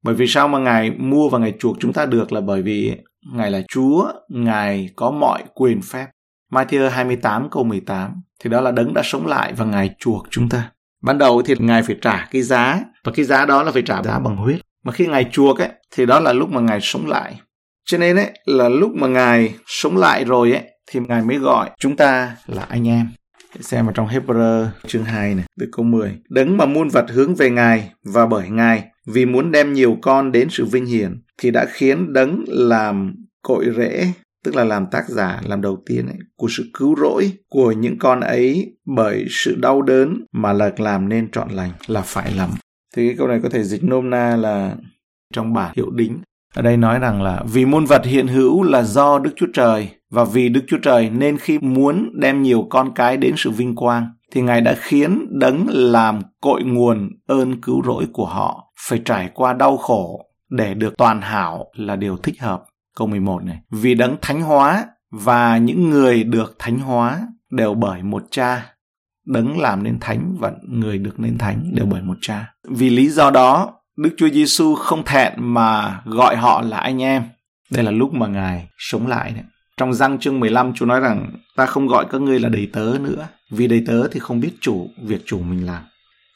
Bởi 0.02 0.14
vì 0.14 0.26
sao 0.26 0.48
mà 0.48 0.58
Ngài 0.58 0.90
mua 0.90 1.28
và 1.28 1.38
Ngài 1.38 1.54
chuộc 1.58 1.76
chúng 1.80 1.92
ta 1.92 2.06
được 2.06 2.32
là 2.32 2.40
bởi 2.40 2.62
vì 2.62 2.96
Ngài 3.34 3.50
là 3.50 3.60
Chúa, 3.68 4.12
Ngài 4.28 4.88
có 4.96 5.10
mọi 5.10 5.42
quyền 5.54 5.82
phép. 5.82 6.06
Matthew 6.52 6.90
28 6.90 7.48
câu 7.50 7.64
18 7.64 8.22
thì 8.40 8.50
đó 8.50 8.60
là 8.60 8.70
đấng 8.70 8.94
đã 8.94 9.02
sống 9.04 9.26
lại 9.26 9.52
và 9.52 9.64
Ngài 9.64 9.90
chuộc 9.98 10.26
chúng 10.30 10.48
ta. 10.48 10.70
Ban 11.02 11.18
đầu 11.18 11.42
thì 11.42 11.54
Ngài 11.58 11.82
phải 11.82 11.96
trả 12.02 12.28
cái 12.30 12.42
giá 12.42 12.80
và 13.04 13.12
cái 13.16 13.24
giá 13.24 13.46
đó 13.46 13.62
là 13.62 13.72
phải 13.72 13.82
trả 13.82 14.02
giá 14.02 14.18
bằng 14.18 14.36
huyết. 14.36 14.60
Mà 14.84 14.92
khi 14.92 15.06
Ngài 15.06 15.24
chuộc 15.32 15.58
ấy 15.58 15.68
thì 15.90 16.06
đó 16.06 16.20
là 16.20 16.32
lúc 16.32 16.50
mà 16.50 16.60
Ngài 16.60 16.78
sống 16.82 17.06
lại. 17.06 17.40
Cho 17.84 17.98
nên 17.98 18.16
ấy 18.16 18.30
là 18.44 18.68
lúc 18.68 18.90
mà 18.94 19.08
Ngài 19.08 19.54
sống 19.66 19.96
lại 19.96 20.24
rồi 20.24 20.52
ấy 20.52 20.62
thì 20.90 21.00
Ngài 21.08 21.22
mới 21.22 21.38
gọi 21.38 21.70
chúng 21.78 21.96
ta 21.96 22.36
là 22.46 22.62
anh 22.62 22.88
em. 22.88 23.08
Để 23.54 23.62
xem 23.62 23.84
vào 23.84 23.92
trong 23.92 24.08
Hebrew 24.08 24.66
chương 24.86 25.04
2 25.04 25.34
này, 25.34 25.44
từ 25.60 25.66
câu 25.72 25.84
10. 25.84 26.18
Đấng 26.28 26.56
mà 26.56 26.66
muôn 26.66 26.88
vật 26.88 27.06
hướng 27.10 27.34
về 27.34 27.50
Ngài 27.50 27.90
và 28.04 28.26
bởi 28.26 28.48
Ngài 28.48 28.84
vì 29.12 29.26
muốn 29.26 29.52
đem 29.52 29.72
nhiều 29.72 29.98
con 30.02 30.32
đến 30.32 30.48
sự 30.50 30.64
vinh 30.64 30.86
hiển 30.86 31.22
thì 31.38 31.50
đã 31.50 31.66
khiến 31.68 32.12
đấng 32.12 32.44
làm 32.48 33.14
cội 33.42 33.66
rễ 33.76 34.12
tức 34.44 34.54
là 34.54 34.64
làm 34.64 34.86
tác 34.86 35.08
giả 35.08 35.40
làm 35.46 35.60
đầu 35.60 35.82
tiên 35.86 36.06
ấy, 36.06 36.18
của 36.36 36.46
sự 36.50 36.70
cứu 36.74 36.96
rỗi 36.96 37.32
của 37.48 37.72
những 37.72 37.98
con 37.98 38.20
ấy 38.20 38.76
bởi 38.86 39.26
sự 39.30 39.56
đau 39.60 39.82
đớn 39.82 40.24
mà 40.32 40.52
là 40.52 40.70
làm 40.76 41.08
nên 41.08 41.30
trọn 41.30 41.50
lành 41.50 41.70
là 41.86 42.00
phải 42.00 42.32
lầm. 42.36 42.50
Thì 42.96 43.08
cái 43.08 43.16
câu 43.18 43.28
này 43.28 43.40
có 43.42 43.48
thể 43.48 43.64
dịch 43.64 43.84
nôm 43.84 44.10
na 44.10 44.36
là 44.36 44.74
trong 45.34 45.54
bản 45.54 45.72
hiệu 45.76 45.90
đính. 45.90 46.18
Ở 46.54 46.62
đây 46.62 46.76
nói 46.76 46.98
rằng 46.98 47.22
là 47.22 47.44
vì 47.52 47.64
muôn 47.64 47.84
vật 47.84 48.04
hiện 48.04 48.26
hữu 48.26 48.62
là 48.62 48.82
do 48.82 49.18
Đức 49.18 49.30
Chúa 49.36 49.46
Trời 49.52 49.88
và 50.10 50.24
vì 50.24 50.48
Đức 50.48 50.60
Chúa 50.66 50.78
Trời 50.82 51.10
nên 51.10 51.38
khi 51.38 51.58
muốn 51.58 52.10
đem 52.20 52.42
nhiều 52.42 52.66
con 52.70 52.94
cái 52.94 53.16
đến 53.16 53.34
sự 53.36 53.50
vinh 53.50 53.74
quang 53.74 54.08
thì 54.30 54.42
Ngài 54.42 54.60
đã 54.60 54.74
khiến 54.78 55.26
đấng 55.30 55.66
làm 55.68 56.22
cội 56.40 56.62
nguồn 56.62 57.10
ơn 57.26 57.60
cứu 57.60 57.82
rỗi 57.84 58.06
của 58.12 58.26
họ 58.26 58.72
phải 58.88 59.02
trải 59.04 59.30
qua 59.34 59.52
đau 59.52 59.76
khổ 59.76 60.26
để 60.50 60.74
được 60.74 60.94
toàn 60.98 61.20
hảo 61.20 61.66
là 61.74 61.96
điều 61.96 62.16
thích 62.16 62.40
hợp. 62.40 62.64
Câu 62.96 63.08
11 63.08 63.44
này. 63.44 63.58
Vì 63.70 63.94
đấng 63.94 64.16
thánh 64.22 64.42
hóa 64.42 64.86
và 65.10 65.58
những 65.58 65.90
người 65.90 66.24
được 66.24 66.56
thánh 66.58 66.78
hóa 66.78 67.20
đều 67.50 67.74
bởi 67.74 68.02
một 68.02 68.22
cha. 68.30 68.74
Đấng 69.26 69.60
làm 69.60 69.82
nên 69.82 69.98
thánh 70.00 70.36
và 70.38 70.52
người 70.68 70.98
được 70.98 71.20
nên 71.20 71.38
thánh 71.38 71.70
đều 71.74 71.86
bởi 71.86 72.02
một 72.02 72.18
cha. 72.20 72.54
Vì 72.68 72.90
lý 72.90 73.08
do 73.08 73.30
đó, 73.30 73.72
Đức 73.96 74.10
Chúa 74.16 74.28
Giêsu 74.28 74.74
không 74.74 75.04
thẹn 75.04 75.32
mà 75.36 76.00
gọi 76.04 76.36
họ 76.36 76.62
là 76.62 76.76
anh 76.76 77.02
em. 77.02 77.22
Đây 77.70 77.84
là 77.84 77.90
lúc 77.90 78.14
mà 78.14 78.26
Ngài 78.26 78.68
sống 78.78 79.06
lại 79.06 79.32
đấy. 79.32 79.44
Trong 79.80 79.94
răng 79.94 80.18
chương 80.18 80.40
15 80.40 80.72
Chúa 80.74 80.86
nói 80.86 81.00
rằng 81.00 81.30
ta 81.56 81.66
không 81.66 81.86
gọi 81.86 82.04
các 82.10 82.20
ngươi 82.20 82.40
là 82.40 82.48
đầy 82.48 82.68
tớ 82.72 82.94
nữa. 83.00 83.28
Vì 83.50 83.66
đầy 83.66 83.82
tớ 83.86 84.08
thì 84.08 84.20
không 84.20 84.40
biết 84.40 84.50
chủ 84.60 84.90
việc 85.02 85.22
chủ 85.26 85.38
mình 85.38 85.66
làm. 85.66 85.82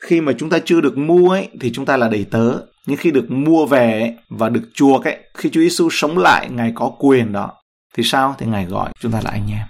Khi 0.00 0.20
mà 0.20 0.32
chúng 0.38 0.50
ta 0.50 0.58
chưa 0.64 0.80
được 0.80 0.98
mua 0.98 1.30
ấy 1.30 1.48
thì 1.60 1.72
chúng 1.72 1.84
ta 1.84 1.96
là 1.96 2.08
đầy 2.08 2.24
tớ. 2.30 2.54
Nhưng 2.86 2.96
khi 2.96 3.10
được 3.10 3.30
mua 3.30 3.66
về 3.66 4.00
ấy, 4.00 4.14
và 4.28 4.48
được 4.48 4.62
chuộc 4.74 5.04
ấy, 5.04 5.18
khi 5.34 5.50
Chúa 5.50 5.60
Giêsu 5.60 5.88
sống 5.90 6.18
lại, 6.18 6.50
Ngài 6.50 6.72
có 6.74 6.92
quyền 6.98 7.32
đó. 7.32 7.52
Thì 7.94 8.02
sao? 8.02 8.34
Thì 8.38 8.46
Ngài 8.46 8.64
gọi 8.64 8.92
chúng 9.00 9.12
ta 9.12 9.20
là 9.24 9.30
anh 9.30 9.50
em. 9.50 9.66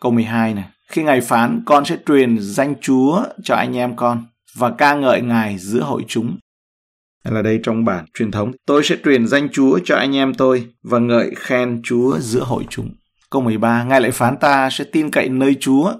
Câu 0.00 0.12
12 0.12 0.54
này. 0.54 0.64
Khi 0.88 1.02
Ngài 1.02 1.20
phán, 1.20 1.62
con 1.66 1.84
sẽ 1.84 1.96
truyền 2.06 2.38
danh 2.40 2.74
Chúa 2.80 3.24
cho 3.44 3.54
anh 3.54 3.76
em 3.76 3.96
con 3.96 4.24
và 4.56 4.70
ca 4.70 4.94
ngợi 4.94 5.22
Ngài 5.22 5.58
giữa 5.58 5.80
hội 5.80 6.04
chúng. 6.08 6.38
Là 7.24 7.42
đây 7.42 7.60
trong 7.62 7.84
bản 7.84 8.04
truyền 8.14 8.30
thống, 8.30 8.52
tôi 8.66 8.84
sẽ 8.84 8.96
truyền 9.04 9.26
danh 9.26 9.48
Chúa 9.52 9.78
cho 9.84 9.96
anh 9.96 10.16
em 10.16 10.34
tôi 10.34 10.66
và 10.82 10.98
ngợi 10.98 11.34
khen 11.36 11.80
Chúa 11.84 12.18
giữa 12.18 12.44
hội 12.44 12.64
chúng. 12.70 12.94
Câu 13.30 13.42
13, 13.42 13.84
Ngài 13.84 14.00
lại 14.00 14.10
phán 14.10 14.36
ta 14.36 14.70
sẽ 14.70 14.84
tin 14.84 15.10
cậy 15.10 15.28
nơi 15.28 15.56
Chúa. 15.60 15.92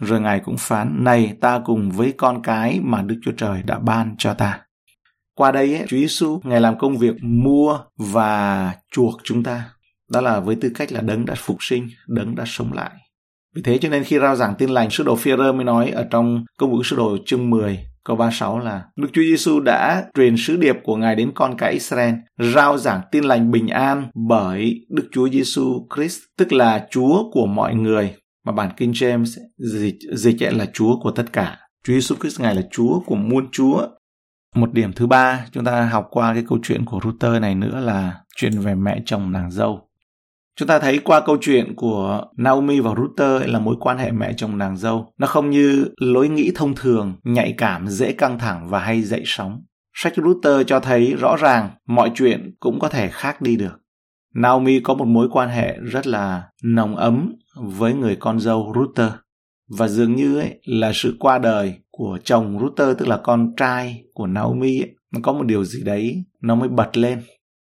Rồi 0.00 0.20
Ngài 0.20 0.40
cũng 0.40 0.56
phán, 0.58 1.04
này 1.04 1.36
ta 1.40 1.60
cùng 1.64 1.90
với 1.90 2.14
con 2.16 2.42
cái 2.42 2.80
mà 2.82 3.02
Đức 3.02 3.16
Chúa 3.24 3.32
Trời 3.36 3.62
đã 3.62 3.78
ban 3.78 4.14
cho 4.18 4.34
ta. 4.34 4.60
Qua 5.34 5.52
đây, 5.52 5.74
ấy, 5.74 5.86
Chúa 5.88 5.96
Giêsu 5.96 6.40
Ngài 6.44 6.60
làm 6.60 6.78
công 6.78 6.96
việc 6.96 7.14
mua 7.22 7.78
và 7.96 8.72
chuộc 8.92 9.20
chúng 9.24 9.42
ta. 9.42 9.64
Đó 10.10 10.20
là 10.20 10.40
với 10.40 10.56
tư 10.56 10.70
cách 10.74 10.92
là 10.92 11.00
đấng 11.00 11.26
đã 11.26 11.34
phục 11.36 11.56
sinh, 11.60 11.88
đấng 12.06 12.34
đã 12.34 12.44
sống 12.46 12.72
lại. 12.72 12.90
Vì 13.54 13.62
thế 13.62 13.78
cho 13.78 13.88
nên 13.88 14.04
khi 14.04 14.18
rao 14.18 14.36
giảng 14.36 14.54
tin 14.54 14.70
lành, 14.70 14.90
sứ 14.90 15.04
đồ 15.04 15.16
phi 15.16 15.36
mới 15.36 15.64
nói 15.64 15.90
ở 15.90 16.06
trong 16.10 16.44
công 16.58 16.70
vụ 16.70 16.82
sứ 16.82 16.96
đồ 16.96 17.16
chương 17.26 17.50
10, 17.50 17.87
câu 18.04 18.16
36 18.16 18.58
là 18.58 18.84
Đức 18.96 19.08
Chúa 19.12 19.22
Giêsu 19.22 19.60
đã 19.60 20.04
truyền 20.14 20.36
sứ 20.36 20.56
điệp 20.56 20.76
của 20.84 20.96
Ngài 20.96 21.16
đến 21.16 21.32
con 21.34 21.56
cái 21.58 21.72
Israel, 21.72 22.14
rao 22.38 22.78
giảng 22.78 23.00
tin 23.12 23.24
lành 23.24 23.50
bình 23.50 23.68
an 23.68 24.10
bởi 24.28 24.86
Đức 24.88 25.08
Chúa 25.12 25.28
Giêsu 25.28 25.86
Christ, 25.94 26.18
tức 26.38 26.52
là 26.52 26.86
Chúa 26.90 27.30
của 27.32 27.46
mọi 27.46 27.74
người. 27.74 28.14
Mà 28.46 28.52
bản 28.52 28.70
King 28.76 28.92
James 28.92 29.38
dịch, 29.56 29.98
dịch 30.14 30.36
là 30.40 30.66
Chúa 30.72 31.00
của 31.00 31.10
tất 31.10 31.32
cả. 31.32 31.58
Chúa 31.84 31.92
Giêsu 31.92 32.14
Christ 32.14 32.40
Ngài 32.40 32.54
là 32.54 32.62
Chúa 32.70 33.00
của 33.00 33.16
muôn 33.16 33.48
Chúa. 33.52 33.86
Một 34.54 34.72
điểm 34.72 34.92
thứ 34.92 35.06
ba 35.06 35.46
chúng 35.52 35.64
ta 35.64 35.84
học 35.84 36.06
qua 36.10 36.34
cái 36.34 36.44
câu 36.48 36.58
chuyện 36.62 36.84
của 36.84 37.00
Ruther 37.04 37.42
này 37.42 37.54
nữa 37.54 37.80
là 37.80 38.14
chuyện 38.36 38.52
về 38.60 38.74
mẹ 38.74 39.02
chồng 39.06 39.32
nàng 39.32 39.50
dâu. 39.50 39.87
Chúng 40.58 40.68
ta 40.68 40.78
thấy 40.78 40.98
qua 40.98 41.20
câu 41.20 41.36
chuyện 41.40 41.74
của 41.76 42.24
Naomi 42.36 42.80
và 42.80 42.94
Ruther 42.96 43.50
là 43.50 43.58
mối 43.58 43.76
quan 43.80 43.98
hệ 43.98 44.10
mẹ 44.10 44.32
chồng 44.36 44.58
nàng 44.58 44.76
dâu. 44.76 45.12
Nó 45.18 45.26
không 45.26 45.50
như 45.50 45.88
lối 46.00 46.28
nghĩ 46.28 46.52
thông 46.54 46.74
thường, 46.74 47.14
nhạy 47.24 47.54
cảm, 47.58 47.88
dễ 47.88 48.12
căng 48.12 48.38
thẳng 48.38 48.68
và 48.68 48.78
hay 48.78 49.02
dậy 49.02 49.22
sóng. 49.24 49.62
Sách 49.94 50.12
Ruther 50.16 50.66
cho 50.66 50.80
thấy 50.80 51.14
rõ 51.20 51.36
ràng 51.36 51.70
mọi 51.86 52.10
chuyện 52.14 52.54
cũng 52.60 52.78
có 52.78 52.88
thể 52.88 53.08
khác 53.08 53.42
đi 53.42 53.56
được. 53.56 53.80
Naomi 54.34 54.80
có 54.80 54.94
một 54.94 55.04
mối 55.04 55.28
quan 55.32 55.48
hệ 55.48 55.78
rất 55.82 56.06
là 56.06 56.42
nồng 56.64 56.96
ấm 56.96 57.34
với 57.56 57.94
người 57.94 58.16
con 58.16 58.40
dâu 58.40 58.74
Ruther. 58.76 59.10
Và 59.78 59.88
dường 59.88 60.14
như 60.14 60.38
ấy 60.38 60.60
là 60.64 60.92
sự 60.94 61.16
qua 61.18 61.38
đời 61.38 61.74
của 61.90 62.18
chồng 62.24 62.58
Ruther 62.60 62.98
tức 62.98 63.08
là 63.08 63.16
con 63.16 63.54
trai 63.56 64.02
của 64.14 64.26
Naomi 64.26 64.80
ấy, 64.80 64.90
nó 65.12 65.20
có 65.22 65.32
một 65.32 65.46
điều 65.46 65.64
gì 65.64 65.82
đấy 65.84 66.24
nó 66.42 66.54
mới 66.54 66.68
bật 66.68 66.96
lên 66.96 67.22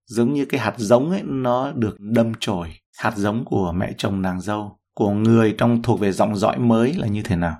giống 0.07 0.33
như 0.33 0.45
cái 0.45 0.59
hạt 0.59 0.73
giống 0.77 1.11
ấy 1.11 1.21
nó 1.23 1.71
được 1.71 1.95
đâm 1.99 2.31
chồi. 2.39 2.67
Hạt 2.97 3.13
giống 3.15 3.45
của 3.45 3.71
mẹ 3.71 3.93
chồng 3.97 4.21
nàng 4.21 4.41
dâu 4.41 4.77
của 4.93 5.09
người 5.09 5.55
trong 5.57 5.81
thuộc 5.81 5.99
về 5.99 6.11
dòng 6.11 6.35
dõi 6.35 6.57
mới 6.57 6.93
là 6.93 7.07
như 7.07 7.21
thế 7.23 7.35
nào? 7.35 7.55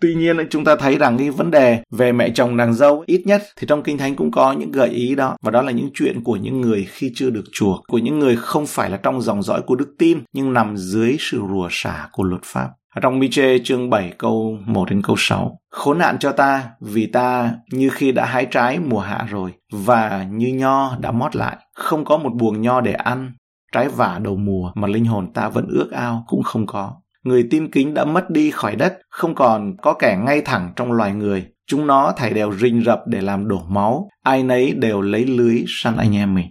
Tuy 0.00 0.14
nhiên 0.14 0.36
chúng 0.50 0.64
ta 0.64 0.76
thấy 0.76 0.98
rằng 0.98 1.18
cái 1.18 1.30
vấn 1.30 1.50
đề 1.50 1.82
về 1.90 2.12
mẹ 2.12 2.30
chồng 2.34 2.56
nàng 2.56 2.74
dâu 2.74 3.04
ít 3.06 3.22
nhất 3.24 3.42
thì 3.56 3.66
trong 3.66 3.82
kinh 3.82 3.98
thánh 3.98 4.16
cũng 4.16 4.30
có 4.30 4.52
những 4.52 4.72
gợi 4.72 4.88
ý 4.88 5.14
đó. 5.14 5.36
Và 5.42 5.50
đó 5.50 5.62
là 5.62 5.72
những 5.72 5.90
chuyện 5.94 6.24
của 6.24 6.36
những 6.36 6.60
người 6.60 6.86
khi 6.90 7.12
chưa 7.14 7.30
được 7.30 7.44
chuộc, 7.52 7.82
của 7.88 7.98
những 7.98 8.18
người 8.18 8.36
không 8.36 8.66
phải 8.66 8.90
là 8.90 8.96
trong 8.96 9.22
dòng 9.22 9.42
dõi 9.42 9.62
của 9.66 9.74
đức 9.74 9.94
tin 9.98 10.18
nhưng 10.32 10.52
nằm 10.52 10.76
dưới 10.76 11.16
sự 11.18 11.40
rùa 11.48 11.68
xả 11.70 12.08
của 12.12 12.24
luật 12.24 12.42
pháp. 12.44 12.68
Ở 12.96 13.00
trong 13.00 13.18
Miche 13.18 13.58
chương 13.64 13.90
7 13.90 14.12
câu 14.18 14.58
1 14.66 14.90
đến 14.90 15.02
câu 15.02 15.16
6. 15.18 15.58
Khốn 15.70 15.98
nạn 15.98 16.16
cho 16.18 16.32
ta 16.32 16.70
vì 16.80 17.06
ta 17.06 17.50
như 17.72 17.88
khi 17.88 18.12
đã 18.12 18.24
hái 18.24 18.46
trái 18.50 18.78
mùa 18.78 19.00
hạ 19.00 19.26
rồi 19.30 19.52
và 19.72 20.26
như 20.30 20.46
nho 20.54 20.96
đã 21.00 21.12
mót 21.12 21.36
lại, 21.36 21.56
không 21.74 22.04
có 22.04 22.16
một 22.16 22.30
buồng 22.34 22.60
nho 22.60 22.80
để 22.80 22.92
ăn, 22.92 23.32
trái 23.72 23.88
vả 23.88 24.20
đầu 24.22 24.36
mùa 24.36 24.72
mà 24.74 24.88
linh 24.88 25.04
hồn 25.04 25.32
ta 25.32 25.48
vẫn 25.48 25.66
ước 25.68 25.90
ao 25.92 26.24
cũng 26.28 26.42
không 26.42 26.66
có. 26.66 26.92
Người 27.24 27.46
tin 27.50 27.70
kính 27.70 27.94
đã 27.94 28.04
mất 28.04 28.30
đi 28.30 28.50
khỏi 28.50 28.76
đất, 28.76 28.98
không 29.10 29.34
còn 29.34 29.76
có 29.82 29.92
kẻ 29.92 30.18
ngay 30.26 30.40
thẳng 30.40 30.72
trong 30.76 30.92
loài 30.92 31.14
người. 31.14 31.46
Chúng 31.66 31.86
nó 31.86 32.12
thảy 32.16 32.30
đều 32.30 32.52
rình 32.52 32.82
rập 32.84 33.00
để 33.06 33.20
làm 33.20 33.48
đổ 33.48 33.62
máu, 33.68 34.08
ai 34.24 34.42
nấy 34.42 34.72
đều 34.72 35.00
lấy 35.00 35.24
lưới 35.24 35.64
săn 35.68 35.96
anh 35.96 36.16
em 36.16 36.34
mình. 36.34 36.46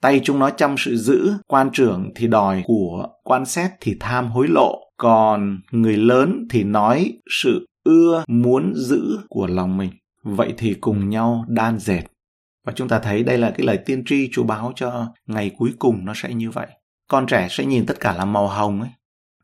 Tay 0.00 0.20
chúng 0.24 0.38
nó 0.38 0.50
chăm 0.50 0.74
sự 0.78 0.96
giữ, 0.96 1.32
quan 1.46 1.70
trưởng 1.72 2.10
thì 2.16 2.26
đòi 2.26 2.62
của, 2.66 3.08
quan 3.24 3.46
xét 3.46 3.70
thì 3.80 3.96
tham 4.00 4.30
hối 4.30 4.48
lộ, 4.48 4.78
còn 4.96 5.60
người 5.70 5.96
lớn 5.96 6.46
thì 6.50 6.64
nói 6.64 7.12
sự 7.42 7.66
ưa 7.84 8.24
muốn 8.28 8.72
giữ 8.76 9.18
của 9.28 9.46
lòng 9.46 9.76
mình. 9.76 9.90
Vậy 10.22 10.54
thì 10.58 10.74
cùng 10.74 11.10
nhau 11.10 11.44
đan 11.48 11.78
dệt. 11.78 12.02
Và 12.66 12.72
chúng 12.76 12.88
ta 12.88 12.98
thấy 12.98 13.22
đây 13.22 13.38
là 13.38 13.50
cái 13.50 13.66
lời 13.66 13.78
tiên 13.86 14.02
tri 14.06 14.28
Chúa 14.32 14.44
báo 14.44 14.72
cho 14.76 15.06
ngày 15.26 15.50
cuối 15.58 15.70
cùng 15.78 16.04
nó 16.04 16.12
sẽ 16.16 16.34
như 16.34 16.50
vậy. 16.50 16.66
Con 17.10 17.26
trẻ 17.26 17.46
sẽ 17.50 17.64
nhìn 17.64 17.86
tất 17.86 18.00
cả 18.00 18.16
là 18.16 18.24
màu 18.24 18.48
hồng 18.48 18.80
ấy. 18.80 18.90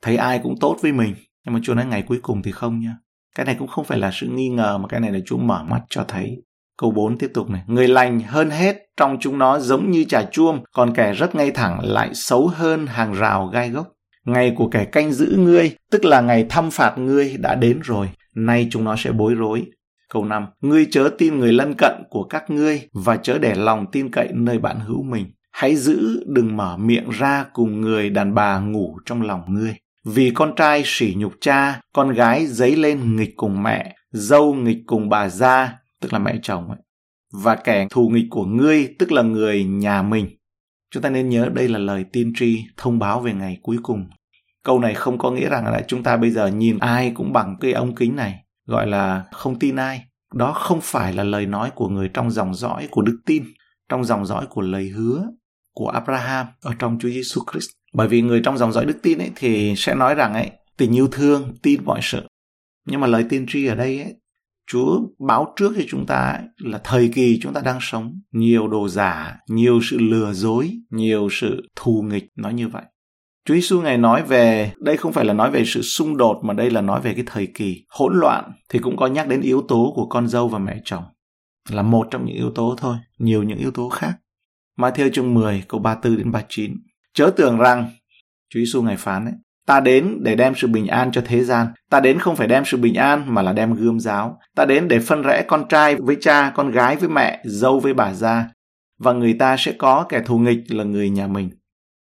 Thấy 0.03 0.17
ai 0.17 0.41
cũng 0.43 0.55
tốt 0.61 0.77
với 0.83 0.93
mình. 0.93 1.15
Nhưng 1.45 1.55
mà 1.55 1.61
Chúa 1.63 1.75
nói 1.75 1.87
ngày 1.87 2.03
cuối 2.03 2.19
cùng 2.23 2.43
thì 2.43 2.53
không 2.53 2.81
nha. 2.81 2.97
Cái 3.35 3.47
này 3.47 3.57
cũng 3.59 3.69
không 3.69 3.85
phải 3.85 3.99
là 3.99 4.11
sự 4.13 4.27
nghi 4.27 4.49
ngờ 4.49 4.79
mà 4.79 4.89
cái 4.89 5.01
này 5.01 5.13
là 5.13 5.19
Chúa 5.27 5.39
mở 5.39 5.65
mắt 5.65 5.83
cho 5.89 6.05
thấy. 6.09 6.43
Câu 6.79 6.91
4 6.91 7.19
tiếp 7.19 7.31
tục 7.35 7.51
này. 7.51 7.63
Người 7.67 7.89
lành 7.89 8.21
hơn 8.21 8.51
hết 8.51 8.77
trong 8.97 9.17
chúng 9.21 9.39
nó 9.39 9.59
giống 9.59 9.91
như 9.91 10.05
trà 10.05 10.23
chuông, 10.23 10.65
còn 10.73 10.95
kẻ 10.95 11.13
rất 11.13 11.35
ngay 11.35 11.51
thẳng 11.51 11.79
lại 11.83 12.11
xấu 12.15 12.47
hơn 12.47 12.87
hàng 12.87 13.13
rào 13.13 13.47
gai 13.47 13.71
gốc. 13.71 13.89
Ngày 14.25 14.53
của 14.57 14.69
kẻ 14.69 14.85
canh 14.85 15.13
giữ 15.13 15.35
ngươi, 15.39 15.77
tức 15.91 16.05
là 16.05 16.21
ngày 16.21 16.47
thăm 16.49 16.71
phạt 16.71 16.99
ngươi 16.99 17.37
đã 17.39 17.55
đến 17.55 17.81
rồi, 17.85 18.09
nay 18.35 18.69
chúng 18.71 18.85
nó 18.85 18.97
sẽ 18.99 19.13
bối 19.13 19.35
rối. 19.35 19.67
Câu 20.09 20.25
5. 20.25 20.47
Ngươi 20.61 20.87
chớ 20.91 21.11
tin 21.19 21.39
người 21.39 21.53
lân 21.53 21.75
cận 21.79 21.93
của 22.11 22.23
các 22.25 22.51
ngươi 22.51 22.83
và 22.93 23.17
chớ 23.17 23.39
để 23.39 23.55
lòng 23.55 23.87
tin 23.93 24.11
cậy 24.11 24.29
nơi 24.33 24.59
bạn 24.59 24.81
hữu 24.81 25.03
mình. 25.03 25.27
Hãy 25.53 25.77
giữ 25.77 26.25
đừng 26.27 26.57
mở 26.57 26.77
miệng 26.77 27.11
ra 27.11 27.45
cùng 27.53 27.81
người 27.81 28.11
đàn 28.11 28.35
bà 28.35 28.59
ngủ 28.59 28.99
trong 29.07 29.23
lòng 29.23 29.43
ngươi. 29.49 29.75
Vì 30.05 30.31
con 30.35 30.55
trai 30.57 30.83
sỉ 30.85 31.15
nhục 31.17 31.33
cha, 31.41 31.81
con 31.93 32.13
gái 32.13 32.47
dấy 32.47 32.77
lên 32.77 33.17
nghịch 33.17 33.37
cùng 33.37 33.63
mẹ, 33.63 33.95
dâu 34.13 34.55
nghịch 34.55 34.79
cùng 34.87 35.09
bà 35.09 35.29
gia, 35.29 35.79
tức 36.05 36.13
là 36.13 36.19
mẹ 36.19 36.39
chồng 36.43 36.69
ấy. 36.69 36.79
Và 37.33 37.57
kẻ 37.57 37.87
thù 37.91 38.09
nghịch 38.09 38.27
của 38.31 38.45
ngươi, 38.45 38.95
tức 38.99 39.13
là 39.13 39.23
người 39.23 39.65
nhà 39.65 40.03
mình. 40.03 40.29
Chúng 40.91 41.03
ta 41.03 41.11
nên 41.11 41.29
nhớ 41.29 41.49
đây 41.55 41.69
là 41.69 41.79
lời 41.79 42.05
tiên 42.13 42.33
tri 42.37 42.65
thông 42.77 42.99
báo 42.99 43.21
về 43.21 43.33
ngày 43.33 43.59
cuối 43.63 43.77
cùng. 43.83 44.07
Câu 44.65 44.81
này 44.81 44.95
không 44.95 45.19
có 45.19 45.31
nghĩa 45.31 45.49
rằng 45.49 45.65
là 45.65 45.85
chúng 45.89 46.03
ta 46.03 46.17
bây 46.17 46.31
giờ 46.31 46.47
nhìn 46.47 46.79
ai 46.79 47.13
cũng 47.15 47.33
bằng 47.33 47.57
cái 47.61 47.73
ống 47.73 47.95
kính 47.95 48.17
này, 48.17 48.45
gọi 48.67 48.87
là 48.87 49.25
không 49.33 49.59
tin 49.59 49.77
ai. 49.77 50.05
Đó 50.35 50.53
không 50.53 50.81
phải 50.83 51.13
là 51.13 51.25
lời 51.25 51.47
nói 51.47 51.71
của 51.75 51.89
người 51.89 52.11
trong 52.15 52.31
dòng 52.31 52.55
dõi 52.55 52.89
của 52.91 53.03
đức 53.03 53.21
tin, 53.27 53.45
trong 53.89 54.05
dòng 54.05 54.27
dõi 54.27 54.47
của 54.51 54.61
lời 54.61 54.89
hứa 54.89 55.27
của 55.75 55.89
Abraham 55.89 56.47
ở 56.63 56.75
trong 56.79 56.99
Chúa 57.01 57.09
Giêsu 57.09 57.41
Christ. 57.53 57.71
Bởi 57.95 58.09
vì 58.09 58.23
người 58.23 58.41
trong 58.45 58.59
dòng 58.59 58.73
dõi 58.73 58.85
đức 58.85 58.99
tin 59.03 59.19
ấy 59.19 59.31
thì 59.37 59.75
sẽ 59.77 59.95
nói 59.95 60.15
rằng 60.15 60.35
ấy 60.35 60.51
tình 60.77 60.97
yêu 60.97 61.09
thương 61.13 61.55
tin 61.63 61.85
mọi 61.85 62.01
sự. 62.03 62.27
Nhưng 62.87 63.01
mà 63.01 63.07
lời 63.07 63.25
tiên 63.29 63.47
tri 63.49 63.67
ở 63.67 63.75
đây 63.75 64.03
ấy 64.03 64.15
Chúa 64.67 65.01
báo 65.27 65.53
trước 65.57 65.73
cho 65.77 65.83
chúng 65.89 66.07
ta 66.07 66.41
là 66.59 66.81
thời 66.85 67.11
kỳ 67.15 67.39
chúng 67.43 67.53
ta 67.53 67.61
đang 67.65 67.79
sống 67.81 68.21
nhiều 68.33 68.69
đồ 68.69 68.89
giả, 68.89 69.37
nhiều 69.49 69.81
sự 69.83 69.99
lừa 69.99 70.33
dối, 70.33 70.71
nhiều 70.91 71.29
sự 71.31 71.69
thù 71.77 72.05
nghịch 72.09 72.25
nói 72.37 72.55
như 72.55 72.69
vậy. 72.69 72.83
Chúa 73.45 73.55
Giêsu 73.55 73.81
ngài 73.81 73.99
nói 73.99 74.23
về 74.23 74.73
đây 74.79 74.97
không 74.97 75.13
phải 75.13 75.25
là 75.25 75.33
nói 75.33 75.51
về 75.51 75.65
sự 75.67 75.83
xung 75.83 76.17
đột 76.17 76.41
mà 76.45 76.55
đây 76.55 76.71
là 76.71 76.81
nói 76.81 77.01
về 77.01 77.15
cái 77.15 77.25
thời 77.27 77.47
kỳ 77.47 77.85
hỗn 77.89 78.15
loạn 78.17 78.53
thì 78.69 78.79
cũng 78.79 78.97
có 78.97 79.07
nhắc 79.07 79.29
đến 79.29 79.41
yếu 79.41 79.63
tố 79.69 79.93
của 79.97 80.07
con 80.07 80.29
dâu 80.29 80.49
và 80.49 80.59
mẹ 80.59 80.81
chồng 80.85 81.05
là 81.71 81.83
một 81.83 82.09
trong 82.11 82.25
những 82.25 82.37
yếu 82.37 82.51
tố 82.51 82.75
thôi, 82.79 82.97
nhiều 83.19 83.43
những 83.43 83.59
yếu 83.59 83.71
tố 83.71 83.89
khác. 83.89 84.15
Matthew 84.79 85.11
chương 85.13 85.35
10 85.35 85.65
câu 85.69 85.81
34 85.81 86.19
đến 86.19 86.33
39. 86.33 86.77
Chớ 87.15 87.33
tưởng 87.37 87.59
rằng 87.59 87.91
Chúa 88.49 88.61
Giêsu 88.61 88.83
ngài 88.83 88.97
phán 88.97 89.25
ấy, 89.25 89.35
Ta 89.67 89.81
đến 89.81 90.19
để 90.21 90.35
đem 90.35 90.55
sự 90.55 90.69
bình 90.69 90.87
an 90.87 91.13
cho 91.13 91.23
thế 91.25 91.45
gian. 91.45 91.67
Ta 91.91 92.01
đến 92.01 92.19
không 92.19 92.37
phải 92.37 92.47
đem 92.49 92.65
sự 92.65 92.77
bình 92.77 92.95
an 92.95 93.35
mà 93.35 93.43
là 93.43 93.53
đem 93.53 93.75
gươm 93.75 94.01
giáo. 94.01 94.39
Ta 94.57 94.65
đến 94.65 94.89
để 94.89 94.99
phân 94.99 95.23
rẽ 95.23 95.45
con 95.49 95.69
trai 95.69 95.97
với 95.97 96.17
cha, 96.21 96.53
con 96.55 96.71
gái 96.71 96.97
với 96.97 97.09
mẹ, 97.09 97.41
dâu 97.45 97.81
với 97.81 97.95
bà 97.95 98.13
già. 98.13 98.45
Và 98.99 99.13
người 99.13 99.37
ta 99.39 99.57
sẽ 99.59 99.73
có 99.79 100.07
kẻ 100.09 100.23
thù 100.27 100.39
nghịch 100.39 100.61
là 100.69 100.85
người 100.85 101.11
nhà 101.11 101.27
mình. 101.27 101.51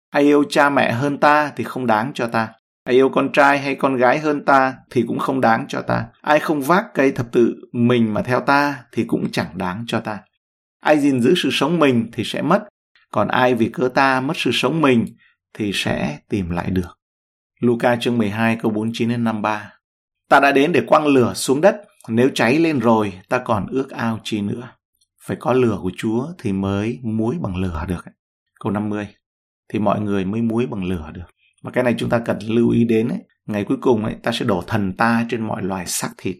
Ai 0.09 0.23
yêu 0.23 0.43
cha 0.49 0.69
mẹ 0.69 0.91
hơn 0.91 1.17
ta 1.17 1.51
thì 1.55 1.63
không 1.63 1.87
đáng 1.87 2.11
cho 2.13 2.27
ta. 2.27 2.49
Ai 2.83 2.95
yêu 2.95 3.09
con 3.09 3.31
trai 3.31 3.59
hay 3.59 3.75
con 3.75 3.95
gái 3.95 4.19
hơn 4.19 4.45
ta 4.45 4.73
thì 4.89 5.03
cũng 5.07 5.19
không 5.19 5.41
đáng 5.41 5.65
cho 5.67 5.81
ta. 5.81 6.05
Ai 6.21 6.39
không 6.39 6.61
vác 6.61 6.85
cây 6.93 7.11
thập 7.11 7.31
tự 7.31 7.55
mình 7.73 8.13
mà 8.13 8.21
theo 8.21 8.39
ta 8.39 8.75
thì 8.91 9.03
cũng 9.03 9.31
chẳng 9.31 9.57
đáng 9.57 9.83
cho 9.87 9.99
ta. 9.99 10.19
Ai 10.83 10.99
gìn 10.99 11.21
giữ 11.21 11.33
sự 11.37 11.49
sống 11.51 11.79
mình 11.79 12.09
thì 12.13 12.23
sẽ 12.23 12.41
mất. 12.41 12.63
Còn 13.11 13.27
ai 13.27 13.55
vì 13.55 13.69
cớ 13.69 13.89
ta 13.93 14.21
mất 14.21 14.37
sự 14.37 14.51
sống 14.53 14.81
mình 14.81 15.05
thì 15.53 15.71
sẽ 15.73 16.17
tìm 16.29 16.49
lại 16.49 16.69
được. 16.69 17.00
Luca 17.61 17.95
chương 17.95 18.17
12 18.17 18.55
câu 18.55 18.71
49 18.71 19.09
đến 19.09 19.23
53. 19.23 19.73
Ta 20.29 20.39
đã 20.39 20.51
đến 20.51 20.71
để 20.71 20.81
quăng 20.87 21.07
lửa 21.07 21.33
xuống 21.33 21.61
đất, 21.61 21.81
nếu 22.07 22.29
cháy 22.35 22.59
lên 22.59 22.79
rồi 22.79 23.13
ta 23.29 23.41
còn 23.45 23.67
ước 23.67 23.89
ao 23.89 24.19
chi 24.23 24.41
nữa. 24.41 24.69
Phải 25.23 25.37
có 25.39 25.53
lửa 25.53 25.79
của 25.81 25.91
Chúa 25.97 26.27
thì 26.37 26.51
mới 26.51 26.99
muối 27.03 27.35
bằng 27.41 27.55
lửa 27.55 27.85
được. 27.87 28.05
Câu 28.59 28.71
50. 28.71 29.07
Thì 29.73 29.79
mọi 29.79 30.01
người 30.01 30.25
mới 30.25 30.41
muối 30.41 30.65
bằng 30.65 30.83
lửa 30.83 31.11
được. 31.13 31.25
Và 31.63 31.71
cái 31.71 31.83
này 31.83 31.95
chúng 31.97 32.09
ta 32.09 32.19
cần 32.19 32.39
lưu 32.39 32.69
ý 32.69 32.83
đến 32.85 33.07
ấy. 33.07 33.19
Ngày 33.45 33.63
cuối 33.63 33.77
cùng 33.81 34.05
ấy, 34.05 34.15
ta 34.23 34.31
sẽ 34.31 34.45
đổ 34.45 34.63
thần 34.67 34.93
ta 34.93 35.25
trên 35.29 35.47
mọi 35.47 35.63
loài 35.63 35.85
xác 35.87 36.09
thịt. 36.17 36.37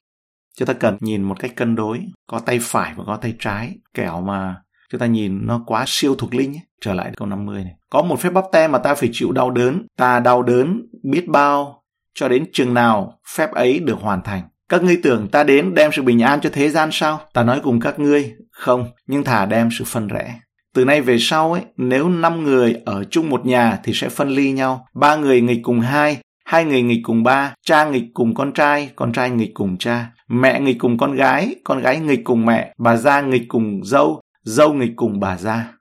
Chúng 0.58 0.68
ta 0.68 0.74
cần 0.74 0.98
nhìn 1.00 1.24
một 1.24 1.40
cách 1.40 1.56
cân 1.56 1.75
đối, 1.75 2.06
có 2.28 2.40
tay 2.40 2.60
phải 2.62 2.94
và 2.98 3.04
có 3.08 3.18
tay 3.22 3.36
trái, 3.40 3.75
kẻo 3.94 4.22
mà 4.22 4.56
chúng 4.92 5.00
ta 5.00 5.06
nhìn 5.06 5.40
nó 5.48 5.64
quá 5.66 5.84
siêu 5.88 6.16
thuộc 6.16 6.36
linh 6.36 6.54
ấy. 6.54 6.62
trở 6.82 6.94
lại 6.94 7.12
câu 7.18 7.28
50 7.28 7.64
này 7.64 7.74
có 7.90 8.02
một 8.02 8.20
phép 8.20 8.30
bắp 8.30 8.44
tem 8.52 8.72
mà 8.72 8.78
ta 8.78 8.96
phải 8.96 9.10
chịu 9.14 9.32
đau 9.32 9.52
đớn 9.52 9.86
ta 9.98 10.20
đau 10.20 10.44
đớn 10.44 10.82
biết 11.04 11.28
bao 11.28 11.82
cho 12.16 12.28
đến 12.28 12.46
chừng 12.54 12.74
nào 12.74 13.20
phép 13.36 13.52
ấy 13.52 13.80
được 13.80 14.00
hoàn 14.02 14.22
thành. 14.24 14.42
Các 14.70 14.84
ngươi 14.84 15.00
tưởng 15.04 15.28
ta 15.28 15.44
đến 15.44 15.74
đem 15.74 15.92
sự 15.92 16.02
bình 16.02 16.20
an 16.20 16.42
cho 16.42 16.50
thế 16.54 16.70
gian 16.70 16.90
sao? 16.92 17.20
Ta 17.34 17.44
nói 17.44 17.60
cùng 17.64 17.80
các 17.80 18.00
ngươi, 18.00 18.34
không, 18.52 18.90
nhưng 19.08 19.24
thả 19.24 19.46
đem 19.46 19.70
sự 19.72 19.84
phân 19.88 20.08
rẽ. 20.08 20.40
Từ 20.76 20.86
nay 20.86 21.02
về 21.02 21.18
sau 21.20 21.54
ấy, 21.54 21.62
nếu 21.78 22.10
năm 22.10 22.44
người 22.44 22.76
ở 22.86 23.04
chung 23.04 23.30
một 23.30 23.46
nhà 23.46 23.80
thì 23.84 23.94
sẽ 23.94 24.10
phân 24.10 24.30
ly 24.30 24.52
nhau. 24.52 24.88
Ba 24.94 25.16
người 25.16 25.42
nghịch 25.42 25.60
cùng 25.64 25.80
hai, 25.80 26.18
hai 26.46 26.66
người 26.66 26.82
nghịch 26.82 27.00
cùng 27.04 27.24
ba, 27.24 27.54
cha 27.66 27.86
nghịch 27.86 28.06
cùng 28.14 28.34
con 28.34 28.54
trai, 28.54 28.92
con 28.96 29.14
trai 29.14 29.30
nghịch 29.30 29.52
cùng 29.54 29.78
cha, 29.78 30.12
mẹ 30.28 30.60
nghịch 30.60 30.80
cùng 30.80 30.98
con 30.98 31.16
gái, 31.16 31.56
con 31.64 31.82
gái 31.82 32.00
nghịch 32.00 32.24
cùng 32.24 32.46
mẹ, 32.46 32.74
bà 32.78 32.96
gia 32.96 33.22
nghịch 33.22 33.44
cùng 33.48 33.82
dâu, 33.84 34.22
dâu 34.44 34.74
nghịch 34.74 34.92
cùng 34.96 35.20
bà 35.20 35.38
ra 35.38 35.74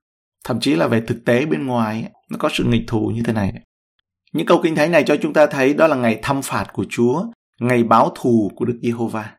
Thậm 0.44 0.60
chí 0.60 0.76
là 0.76 0.86
về 0.86 1.00
thực 1.00 1.24
tế 1.24 1.46
bên 1.46 1.66
ngoài, 1.66 2.02
ấy, 2.02 2.10
nó 2.30 2.36
có 2.38 2.48
sự 2.52 2.64
nghịch 2.64 2.84
thù 2.86 3.10
như 3.14 3.22
thế 3.22 3.32
này. 3.32 3.52
Những 4.32 4.46
câu 4.46 4.60
kinh 4.62 4.74
thánh 4.74 4.92
này 4.92 5.04
cho 5.06 5.16
chúng 5.22 5.32
ta 5.32 5.46
thấy 5.46 5.74
đó 5.74 5.86
là 5.86 5.96
ngày 5.96 6.18
thăm 6.22 6.42
phạt 6.42 6.66
của 6.72 6.84
Chúa, 6.90 7.24
ngày 7.60 7.84
báo 7.84 8.12
thù 8.14 8.50
của 8.56 8.64
Đức 8.64 8.78
Giê-hô-va. 8.82 9.30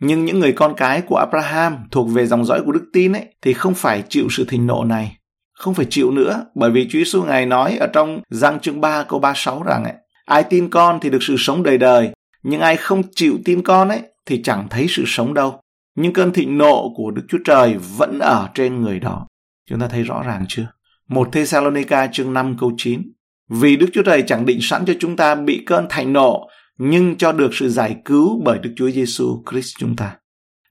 Nhưng 0.00 0.24
những 0.24 0.40
người 0.40 0.52
con 0.52 0.74
cái 0.76 1.02
của 1.02 1.16
Abraham 1.16 1.76
thuộc 1.90 2.08
về 2.10 2.26
dòng 2.26 2.44
dõi 2.44 2.62
của 2.66 2.72
đức 2.72 2.84
tin 2.92 3.12
ấy 3.12 3.26
thì 3.42 3.52
không 3.52 3.74
phải 3.74 4.04
chịu 4.08 4.26
sự 4.30 4.44
thịnh 4.44 4.66
nộ 4.66 4.84
này. 4.84 5.16
Không 5.52 5.74
phải 5.74 5.86
chịu 5.90 6.10
nữa, 6.10 6.46
bởi 6.54 6.70
vì 6.70 6.88
Chúa 6.90 6.98
Giêsu 6.98 7.22
ngài 7.22 7.46
nói 7.46 7.76
ở 7.76 7.86
trong 7.86 8.20
Giăng 8.30 8.60
chương 8.60 8.80
3 8.80 9.02
câu 9.02 9.18
36 9.18 9.62
rằng 9.62 9.84
ấy, 9.84 9.94
ai 10.24 10.44
tin 10.44 10.70
con 10.70 11.00
thì 11.00 11.10
được 11.10 11.22
sự 11.22 11.36
sống 11.38 11.62
đời 11.62 11.78
đời, 11.78 12.10
nhưng 12.42 12.60
ai 12.60 12.76
không 12.76 13.02
chịu 13.14 13.38
tin 13.44 13.62
con 13.62 13.88
ấy 13.88 14.00
thì 14.26 14.42
chẳng 14.42 14.66
thấy 14.70 14.86
sự 14.88 15.04
sống 15.06 15.34
đâu. 15.34 15.60
Nhưng 15.96 16.12
cơn 16.12 16.32
thịnh 16.32 16.58
nộ 16.58 16.92
của 16.96 17.10
Đức 17.10 17.22
Chúa 17.28 17.38
Trời 17.44 17.76
vẫn 17.96 18.18
ở 18.18 18.48
trên 18.54 18.82
người 18.82 19.00
đó. 19.00 19.26
Chúng 19.70 19.80
ta 19.80 19.88
thấy 19.88 20.02
rõ 20.02 20.22
ràng 20.22 20.44
chưa? 20.48 20.66
Một 21.08 21.28
Thessalonica 21.32 22.06
chương 22.06 22.32
5 22.32 22.56
câu 22.60 22.72
9. 22.76 23.02
Vì 23.48 23.76
Đức 23.76 23.86
Chúa 23.92 24.02
Trời 24.02 24.22
chẳng 24.26 24.46
định 24.46 24.58
sẵn 24.62 24.84
cho 24.86 24.92
chúng 25.00 25.16
ta 25.16 25.34
bị 25.34 25.62
cơn 25.66 25.86
thành 25.90 26.12
nộ 26.12 26.48
nhưng 26.78 27.16
cho 27.16 27.32
được 27.32 27.50
sự 27.54 27.68
giải 27.68 27.96
cứu 28.04 28.42
bởi 28.44 28.58
Đức 28.58 28.72
Chúa 28.76 28.90
Giêsu 28.90 29.42
Christ 29.50 29.74
chúng 29.78 29.96
ta. 29.96 30.16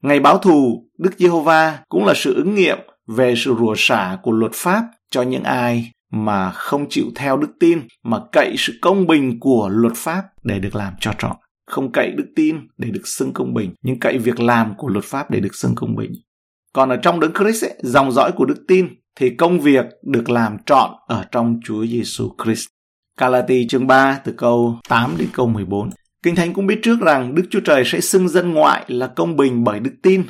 Ngày 0.02 0.20
báo 0.20 0.38
thù, 0.38 0.88
Đức 0.98 1.10
Giê-hô-va 1.18 1.78
cũng 1.88 2.06
là 2.06 2.12
sự 2.16 2.34
ứng 2.34 2.54
nghiệm 2.54 2.78
về 3.06 3.34
sự 3.36 3.54
rủa 3.58 3.74
xả 3.76 4.18
của 4.22 4.32
luật 4.32 4.52
pháp 4.54 4.84
cho 5.10 5.22
những 5.22 5.42
ai 5.42 5.92
mà 6.12 6.50
không 6.50 6.86
chịu 6.88 7.04
theo 7.14 7.36
đức 7.36 7.50
tin 7.60 7.80
mà 8.02 8.18
cậy 8.32 8.54
sự 8.58 8.72
công 8.82 9.06
bình 9.06 9.40
của 9.40 9.68
luật 9.72 9.92
pháp 9.96 10.22
để 10.42 10.58
được 10.58 10.74
làm 10.74 10.92
cho 11.00 11.12
trọn. 11.18 11.36
Không 11.70 11.92
cậy 11.92 12.10
đức 12.10 12.26
tin 12.36 12.56
để 12.78 12.90
được 12.90 13.06
xưng 13.08 13.32
công 13.32 13.54
bình, 13.54 13.74
nhưng 13.82 14.00
cậy 14.00 14.18
việc 14.18 14.40
làm 14.40 14.74
của 14.78 14.88
luật 14.88 15.04
pháp 15.04 15.30
để 15.30 15.40
được 15.40 15.54
xưng 15.54 15.74
công 15.74 15.96
bình. 15.96 16.12
Còn 16.72 16.88
ở 16.88 16.96
trong 16.96 17.20
đấng 17.20 17.32
Christ, 17.34 17.64
ấy, 17.64 17.74
dòng 17.82 18.12
dõi 18.12 18.32
của 18.32 18.44
đức 18.44 18.64
tin, 18.68 18.88
thì 19.16 19.30
công 19.30 19.60
việc 19.60 19.84
được 20.02 20.30
làm 20.30 20.56
trọn 20.66 20.90
ở 21.06 21.24
trong 21.32 21.60
Chúa 21.64 21.86
Giêsu 21.86 22.34
Christ. 22.44 22.66
Galati 23.18 23.66
chương 23.68 23.86
3 23.86 24.20
từ 24.24 24.32
câu 24.32 24.78
8 24.88 25.14
đến 25.18 25.28
câu 25.32 25.46
14. 25.46 25.90
Kinh 26.22 26.34
Thánh 26.34 26.52
cũng 26.52 26.66
biết 26.66 26.78
trước 26.82 27.00
rằng 27.00 27.34
Đức 27.34 27.42
Chúa 27.50 27.60
Trời 27.60 27.82
sẽ 27.86 28.00
xưng 28.00 28.28
dân 28.28 28.52
ngoại 28.52 28.84
là 28.88 29.06
công 29.06 29.36
bình 29.36 29.64
bởi 29.64 29.80
đức 29.80 29.94
tin. 30.02 30.22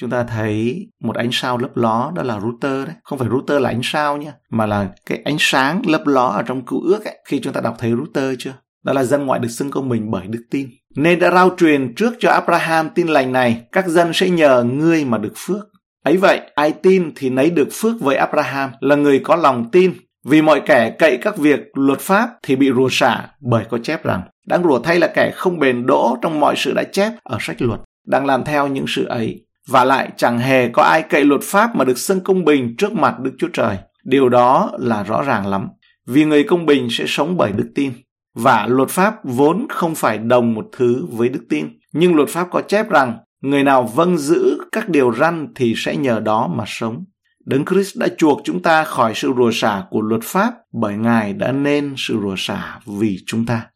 Chúng 0.00 0.10
ta 0.10 0.24
thấy 0.24 0.86
một 1.00 1.16
ánh 1.16 1.30
sao 1.32 1.58
lấp 1.58 1.76
ló 1.76 2.12
đó 2.14 2.22
là 2.22 2.40
router 2.40 2.86
đấy. 2.86 2.94
Không 3.02 3.18
phải 3.18 3.28
router 3.28 3.62
là 3.62 3.70
ánh 3.70 3.80
sao 3.82 4.16
nhé, 4.16 4.32
mà 4.50 4.66
là 4.66 4.88
cái 5.06 5.22
ánh 5.24 5.36
sáng 5.38 5.82
lấp 5.86 6.06
ló 6.06 6.26
ở 6.26 6.42
trong 6.42 6.64
cựu 6.64 6.80
ước 6.82 7.04
ấy, 7.04 7.18
khi 7.28 7.40
chúng 7.40 7.52
ta 7.52 7.60
đọc 7.60 7.76
thấy 7.78 7.90
router 7.90 8.34
chưa? 8.38 8.54
Đó 8.84 8.92
là 8.92 9.04
dân 9.04 9.26
ngoại 9.26 9.40
được 9.40 9.48
xưng 9.48 9.70
công 9.70 9.88
bình 9.88 10.10
bởi 10.10 10.26
đức 10.26 10.42
tin. 10.50 10.68
Nên 10.96 11.18
đã 11.18 11.30
rao 11.30 11.50
truyền 11.56 11.94
trước 11.94 12.14
cho 12.18 12.30
Abraham 12.30 12.88
tin 12.94 13.06
lành 13.06 13.32
này, 13.32 13.62
các 13.72 13.88
dân 13.88 14.12
sẽ 14.14 14.30
nhờ 14.30 14.62
ngươi 14.62 15.04
mà 15.04 15.18
được 15.18 15.32
phước. 15.36 15.68
Ấy 16.04 16.16
vậy, 16.16 16.40
ai 16.54 16.72
tin 16.72 17.12
thì 17.16 17.30
nấy 17.30 17.50
được 17.50 17.68
phước 17.72 18.00
với 18.00 18.16
Abraham 18.16 18.70
là 18.80 18.96
người 18.96 19.18
có 19.18 19.36
lòng 19.36 19.70
tin. 19.70 19.92
Vì 20.24 20.42
mọi 20.42 20.62
kẻ 20.66 20.90
cậy 20.98 21.18
các 21.22 21.36
việc 21.36 21.60
luật 21.74 22.00
pháp 22.00 22.30
thì 22.42 22.56
bị 22.56 22.70
rùa 22.76 22.88
xả 22.90 23.28
bởi 23.40 23.64
có 23.70 23.78
chép 23.78 24.04
rằng 24.04 24.22
Đáng 24.50 24.62
rủa 24.64 24.78
thay 24.78 24.98
là 24.98 25.06
kẻ 25.06 25.30
không 25.34 25.58
bền 25.58 25.86
đỗ 25.86 26.16
trong 26.22 26.40
mọi 26.40 26.54
sự 26.56 26.72
đã 26.72 26.82
chép 26.92 27.12
ở 27.22 27.36
sách 27.40 27.62
luật, 27.62 27.80
đang 28.06 28.26
làm 28.26 28.44
theo 28.44 28.68
những 28.68 28.84
sự 28.88 29.04
ấy. 29.04 29.46
Và 29.68 29.84
lại 29.84 30.10
chẳng 30.16 30.38
hề 30.38 30.68
có 30.68 30.82
ai 30.82 31.02
cậy 31.02 31.24
luật 31.24 31.40
pháp 31.44 31.76
mà 31.76 31.84
được 31.84 31.98
xưng 31.98 32.20
công 32.20 32.44
bình 32.44 32.74
trước 32.78 32.92
mặt 32.92 33.20
Đức 33.20 33.32
Chúa 33.38 33.48
Trời. 33.52 33.76
Điều 34.04 34.28
đó 34.28 34.70
là 34.78 35.02
rõ 35.02 35.22
ràng 35.22 35.46
lắm. 35.46 35.68
Vì 36.06 36.24
người 36.24 36.44
công 36.44 36.66
bình 36.66 36.88
sẽ 36.90 37.04
sống 37.08 37.36
bởi 37.36 37.52
đức 37.52 37.72
tin. 37.74 37.92
Và 38.34 38.66
luật 38.66 38.88
pháp 38.88 39.14
vốn 39.24 39.66
không 39.68 39.94
phải 39.94 40.18
đồng 40.18 40.54
một 40.54 40.66
thứ 40.72 41.06
với 41.10 41.28
đức 41.28 41.44
tin. 41.48 41.68
Nhưng 41.92 42.14
luật 42.14 42.28
pháp 42.28 42.48
có 42.50 42.62
chép 42.68 42.90
rằng 42.90 43.18
người 43.40 43.64
nào 43.64 43.82
vâng 43.82 44.18
giữ 44.18 44.58
các 44.72 44.88
điều 44.88 45.14
răn 45.14 45.52
thì 45.54 45.74
sẽ 45.76 45.96
nhờ 45.96 46.20
đó 46.20 46.50
mà 46.54 46.64
sống. 46.66 47.04
Đấng 47.46 47.64
Christ 47.64 47.96
đã 47.98 48.08
chuộc 48.18 48.40
chúng 48.44 48.62
ta 48.62 48.84
khỏi 48.84 49.12
sự 49.14 49.32
rủa 49.36 49.50
xả 49.52 49.82
của 49.90 50.00
luật 50.00 50.22
pháp 50.24 50.54
bởi 50.72 50.96
Ngài 50.96 51.32
đã 51.32 51.52
nên 51.52 51.94
sự 51.96 52.18
rủa 52.22 52.34
xả 52.38 52.78
vì 52.86 53.18
chúng 53.26 53.46
ta. 53.46 53.66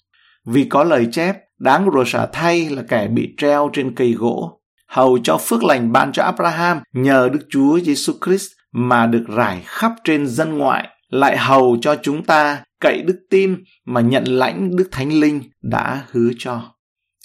Vì 0.47 0.64
có 0.64 0.85
lời 0.85 1.09
chép, 1.12 1.37
đáng 1.59 1.90
rủa 1.95 2.05
xả 2.05 2.27
thay 2.33 2.71
là 2.71 2.83
kẻ 2.88 3.09
bị 3.09 3.35
treo 3.37 3.71
trên 3.73 3.95
cây 3.95 4.12
gỗ, 4.12 4.61
hầu 4.88 5.19
cho 5.23 5.38
phước 5.38 5.64
lành 5.64 5.93
ban 5.93 6.12
cho 6.12 6.23
Abraham 6.23 6.81
nhờ 6.93 7.29
Đức 7.33 7.47
Chúa 7.51 7.81
Giêsu 7.81 8.12
Christ 8.25 8.53
mà 8.73 9.07
được 9.07 9.25
rải 9.29 9.62
khắp 9.64 9.93
trên 10.05 10.27
dân 10.27 10.59
ngoại, 10.59 10.88
lại 11.11 11.38
hầu 11.38 11.77
cho 11.81 11.97
chúng 12.03 12.25
ta 12.25 12.64
cậy 12.85 13.03
đức 13.03 13.18
tin 13.31 13.64
mà 13.85 14.01
nhận 14.01 14.25
lãnh 14.25 14.77
Đức 14.77 14.88
Thánh 14.92 15.12
Linh 15.12 15.42
đã 15.62 16.03
hứa 16.11 16.31
cho. 16.38 16.62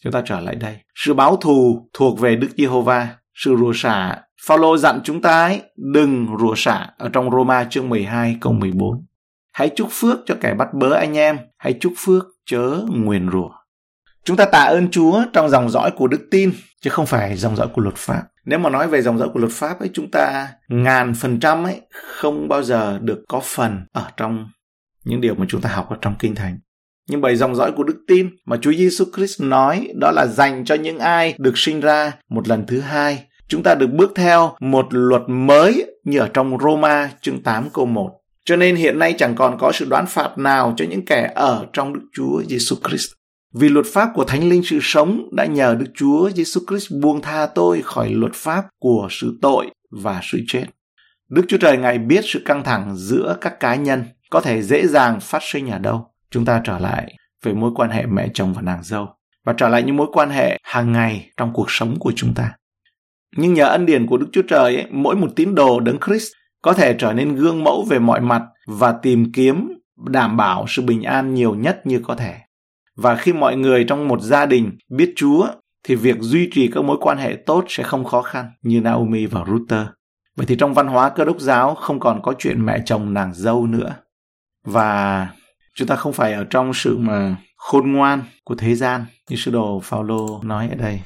Chúng 0.03 0.13
ta 0.13 0.21
trở 0.25 0.39
lại 0.39 0.55
đây. 0.55 0.77
Sự 0.95 1.13
báo 1.13 1.35
thù 1.35 1.89
thuộc 1.93 2.19
về 2.19 2.35
Đức 2.35 2.47
Giê-hô-va, 2.57 3.07
sự 3.33 3.55
rủa 3.59 3.71
xả. 3.75 4.21
Phaolô 4.47 4.77
dặn 4.77 4.99
chúng 5.03 5.21
ta 5.21 5.45
ấy, 5.45 5.61
đừng 5.93 6.27
rủa 6.39 6.53
xả 6.55 6.87
ở 6.97 7.09
trong 7.13 7.31
Roma 7.31 7.63
chương 7.63 7.89
12 7.89 8.37
câu 8.41 8.53
14. 8.53 9.05
Hãy 9.53 9.69
chúc 9.75 9.87
phước 9.91 10.19
cho 10.25 10.35
kẻ 10.41 10.53
bắt 10.53 10.67
bớ 10.73 10.93
anh 10.93 11.17
em, 11.17 11.37
hãy 11.57 11.77
chúc 11.79 11.93
phước 11.97 12.25
chớ 12.45 12.81
nguyền 12.89 13.29
rủa. 13.31 13.49
Chúng 14.23 14.37
ta 14.37 14.45
tạ 14.45 14.63
ơn 14.63 14.91
Chúa 14.91 15.23
trong 15.33 15.49
dòng 15.49 15.69
dõi 15.69 15.91
của 15.91 16.07
đức 16.07 16.27
tin, 16.31 16.51
chứ 16.81 16.89
không 16.89 17.05
phải 17.05 17.37
dòng 17.37 17.55
dõi 17.55 17.67
của 17.73 17.81
luật 17.81 17.95
pháp. 17.95 18.23
Nếu 18.45 18.59
mà 18.59 18.69
nói 18.69 18.87
về 18.87 19.01
dòng 19.01 19.17
dõi 19.17 19.29
của 19.33 19.39
luật 19.39 19.51
pháp 19.51 19.79
ấy, 19.79 19.89
chúng 19.93 20.11
ta 20.11 20.47
ngàn 20.67 21.13
phần 21.13 21.39
trăm 21.39 21.63
ấy 21.63 21.81
không 21.91 22.47
bao 22.47 22.63
giờ 22.63 22.99
được 23.01 23.23
có 23.27 23.41
phần 23.43 23.85
ở 23.93 24.11
trong 24.17 24.49
những 25.05 25.21
điều 25.21 25.35
mà 25.35 25.45
chúng 25.49 25.61
ta 25.61 25.69
học 25.69 25.89
ở 25.89 25.97
trong 26.01 26.15
kinh 26.19 26.35
thánh. 26.35 26.59
Nhưng 27.09 27.21
bởi 27.21 27.35
dòng 27.35 27.55
dõi 27.55 27.71
của 27.71 27.83
đức 27.83 27.97
tin 28.07 28.29
mà 28.45 28.57
Chúa 28.61 28.73
Giêsu 28.73 29.05
Christ 29.15 29.41
nói, 29.41 29.87
đó 29.95 30.11
là 30.11 30.27
dành 30.27 30.65
cho 30.65 30.75
những 30.75 30.99
ai 30.99 31.35
được 31.37 31.57
sinh 31.57 31.79
ra 31.79 32.13
một 32.29 32.47
lần 32.47 32.65
thứ 32.67 32.79
hai. 32.79 33.23
Chúng 33.47 33.63
ta 33.63 33.75
được 33.75 33.87
bước 33.87 34.11
theo 34.15 34.55
một 34.59 34.87
luật 34.89 35.21
mới 35.27 35.85
như 36.03 36.19
ở 36.19 36.29
trong 36.33 36.57
Roma 36.59 37.09
chương 37.21 37.43
8 37.43 37.69
câu 37.73 37.85
1. 37.85 38.11
Cho 38.45 38.55
nên 38.55 38.75
hiện 38.75 38.99
nay 38.99 39.15
chẳng 39.17 39.35
còn 39.35 39.57
có 39.59 39.71
sự 39.71 39.85
đoán 39.89 40.05
phạt 40.07 40.37
nào 40.37 40.73
cho 40.77 40.85
những 40.89 41.05
kẻ 41.05 41.31
ở 41.35 41.65
trong 41.73 41.93
Đức 41.93 42.01
Chúa 42.13 42.43
Giêsu 42.49 42.75
Christ. 42.87 43.11
Vì 43.53 43.69
luật 43.69 43.85
pháp 43.93 44.09
của 44.13 44.23
Thánh 44.23 44.49
Linh 44.49 44.63
sự 44.63 44.79
sống 44.81 45.29
đã 45.31 45.45
nhờ 45.45 45.75
Đức 45.79 45.85
Chúa 45.95 46.29
Giêsu 46.29 46.61
Christ 46.67 46.91
buông 47.01 47.21
tha 47.21 47.45
tôi 47.55 47.81
khỏi 47.81 48.09
luật 48.09 48.33
pháp 48.33 48.65
của 48.79 49.07
sự 49.11 49.37
tội 49.41 49.65
và 49.91 50.21
sự 50.23 50.39
chết. 50.47 50.65
Đức 51.29 51.45
Chúa 51.47 51.57
Trời 51.57 51.77
Ngài 51.77 51.97
biết 51.97 52.21
sự 52.23 52.41
căng 52.45 52.63
thẳng 52.63 52.95
giữa 52.95 53.37
các 53.41 53.59
cá 53.59 53.75
nhân 53.75 54.03
có 54.29 54.41
thể 54.41 54.61
dễ 54.61 54.87
dàng 54.87 55.19
phát 55.19 55.43
sinh 55.43 55.69
ở 55.69 55.79
đâu. 55.79 56.11
Chúng 56.31 56.45
ta 56.45 56.61
trở 56.63 56.79
lại 56.79 57.15
về 57.43 57.53
mối 57.53 57.71
quan 57.75 57.89
hệ 57.89 58.05
mẹ 58.05 58.27
chồng 58.33 58.53
và 58.53 58.61
nàng 58.61 58.83
dâu 58.83 59.07
và 59.45 59.53
trở 59.53 59.69
lại 59.69 59.83
những 59.83 59.95
mối 59.95 60.07
quan 60.11 60.29
hệ 60.29 60.57
hàng 60.63 60.91
ngày 60.91 61.29
trong 61.37 61.53
cuộc 61.53 61.71
sống 61.71 61.99
của 61.99 62.13
chúng 62.15 62.33
ta. 62.33 62.51
Nhưng 63.35 63.53
nhờ 63.53 63.65
ân 63.65 63.85
điển 63.85 64.07
của 64.07 64.17
Đức 64.17 64.27
Chúa 64.31 64.41
Trời, 64.41 64.75
ấy, 64.75 64.85
mỗi 64.91 65.15
một 65.15 65.27
tín 65.35 65.55
đồ 65.55 65.79
đấng 65.79 65.97
Christ 66.05 66.31
có 66.61 66.73
thể 66.73 66.95
trở 66.99 67.13
nên 67.13 67.35
gương 67.35 67.63
mẫu 67.63 67.85
về 67.89 67.99
mọi 67.99 68.21
mặt 68.21 68.41
và 68.67 68.91
tìm 68.91 69.31
kiếm 69.31 69.73
đảm 70.09 70.37
bảo 70.37 70.65
sự 70.67 70.81
bình 70.81 71.03
an 71.03 71.33
nhiều 71.33 71.55
nhất 71.55 71.81
như 71.83 72.01
có 72.03 72.15
thể. 72.15 72.35
Và 72.95 73.15
khi 73.15 73.33
mọi 73.33 73.55
người 73.55 73.83
trong 73.83 74.07
một 74.07 74.21
gia 74.21 74.45
đình 74.45 74.77
biết 74.89 75.13
Chúa 75.15 75.47
thì 75.83 75.95
việc 75.95 76.17
duy 76.19 76.49
trì 76.53 76.71
các 76.71 76.83
mối 76.83 76.97
quan 77.01 77.17
hệ 77.17 77.37
tốt 77.45 77.65
sẽ 77.67 77.83
không 77.83 78.05
khó 78.05 78.21
khăn 78.21 78.45
như 78.61 78.81
Naomi 78.81 79.25
và 79.25 79.43
Ruther. 79.47 79.87
Vậy 80.35 80.45
thì 80.45 80.55
trong 80.55 80.73
văn 80.73 80.87
hóa 80.87 81.09
cơ 81.09 81.25
đốc 81.25 81.39
giáo 81.39 81.75
không 81.75 81.99
còn 81.99 82.21
có 82.21 82.33
chuyện 82.39 82.65
mẹ 82.65 82.81
chồng 82.85 83.13
nàng 83.13 83.33
dâu 83.33 83.67
nữa. 83.67 83.95
Và 84.71 85.27
chúng 85.75 85.87
ta 85.87 85.95
không 85.95 86.13
phải 86.13 86.33
ở 86.33 86.43
trong 86.43 86.73
sự 86.73 86.97
mà 86.97 87.35
khôn 87.57 87.91
ngoan 87.91 88.23
của 88.43 88.55
thế 88.55 88.75
gian 88.75 89.05
như 89.29 89.35
sư 89.35 89.51
đồ 89.51 89.79
Phaolô 89.83 90.41
nói 90.43 90.69
ở 90.69 90.75
đây. 90.75 91.01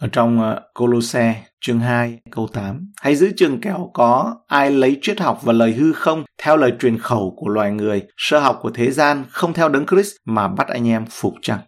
Ở 0.00 0.08
trong 0.12 0.42
ờ, 0.42 0.62
Colosse 0.74 1.42
chương 1.60 1.80
2 1.80 2.18
câu 2.30 2.48
8 2.52 2.92
Hãy 3.00 3.16
giữ 3.16 3.32
chừng 3.36 3.60
kẻo 3.60 3.90
có 3.94 4.36
ai 4.46 4.70
lấy 4.70 4.98
triết 5.02 5.20
học 5.20 5.40
và 5.42 5.52
lời 5.52 5.72
hư 5.72 5.92
không 5.92 6.24
theo 6.42 6.56
lời 6.56 6.72
truyền 6.80 6.98
khẩu 6.98 7.34
của 7.36 7.48
loài 7.48 7.72
người, 7.72 8.02
sơ 8.16 8.38
học 8.38 8.58
của 8.62 8.70
thế 8.70 8.90
gian, 8.90 9.24
không 9.30 9.52
theo 9.52 9.68
đấng 9.68 9.86
Christ 9.86 10.12
mà 10.24 10.48
bắt 10.48 10.68
anh 10.68 10.88
em 10.88 11.04
phục 11.10 11.34
chăng. 11.42 11.60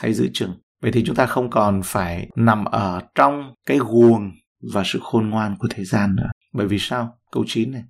Hãy 0.00 0.12
giữ 0.14 0.28
chừng. 0.32 0.54
Vậy 0.82 0.92
thì 0.92 1.04
chúng 1.06 1.16
ta 1.16 1.26
không 1.26 1.50
còn 1.50 1.80
phải 1.84 2.28
nằm 2.36 2.64
ở 2.64 3.00
trong 3.14 3.54
cái 3.66 3.78
guồng 3.78 4.30
và 4.72 4.82
sự 4.86 5.00
khôn 5.02 5.30
ngoan 5.30 5.56
của 5.58 5.68
thế 5.70 5.84
gian 5.84 6.16
nữa. 6.16 6.30
Bởi 6.52 6.66
vì 6.66 6.78
sao? 6.78 7.18
Câu 7.32 7.44
9 7.46 7.72
này. 7.72 7.82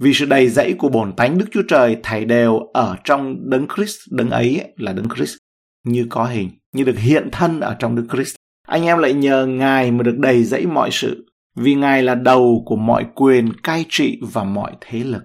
Vì 0.00 0.14
sự 0.14 0.26
đầy 0.26 0.48
dẫy 0.48 0.74
của 0.78 0.88
bổn 0.88 1.12
tánh 1.12 1.38
Đức 1.38 1.46
Chúa 1.50 1.62
Trời 1.68 1.96
thảy 2.02 2.24
đều 2.24 2.58
ở 2.72 2.96
trong 3.04 3.50
đấng 3.50 3.66
Christ, 3.76 3.96
đấng 4.10 4.30
ấy 4.30 4.72
là 4.76 4.92
đấng 4.92 5.08
Christ, 5.16 5.36
như 5.84 6.06
có 6.10 6.24
hình, 6.24 6.50
như 6.72 6.84
được 6.84 6.98
hiện 6.98 7.28
thân 7.32 7.60
ở 7.60 7.76
trong 7.78 7.96
Đức 7.96 8.06
Christ 8.12 8.34
anh 8.70 8.84
em 8.84 8.98
lại 8.98 9.12
nhờ 9.12 9.46
Ngài 9.46 9.90
mà 9.90 10.02
được 10.02 10.18
đầy 10.18 10.44
dẫy 10.44 10.66
mọi 10.66 10.90
sự, 10.92 11.26
vì 11.56 11.74
Ngài 11.74 12.02
là 12.02 12.14
đầu 12.14 12.62
của 12.66 12.76
mọi 12.76 13.06
quyền 13.14 13.52
cai 13.62 13.84
trị 13.88 14.20
và 14.32 14.44
mọi 14.44 14.72
thế 14.80 14.98
lực. 14.98 15.22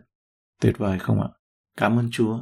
Tuyệt 0.62 0.78
vời 0.78 1.00
không 1.00 1.22
ạ? 1.22 1.28
Cảm 1.78 2.00
ơn 2.00 2.10
Chúa. 2.12 2.40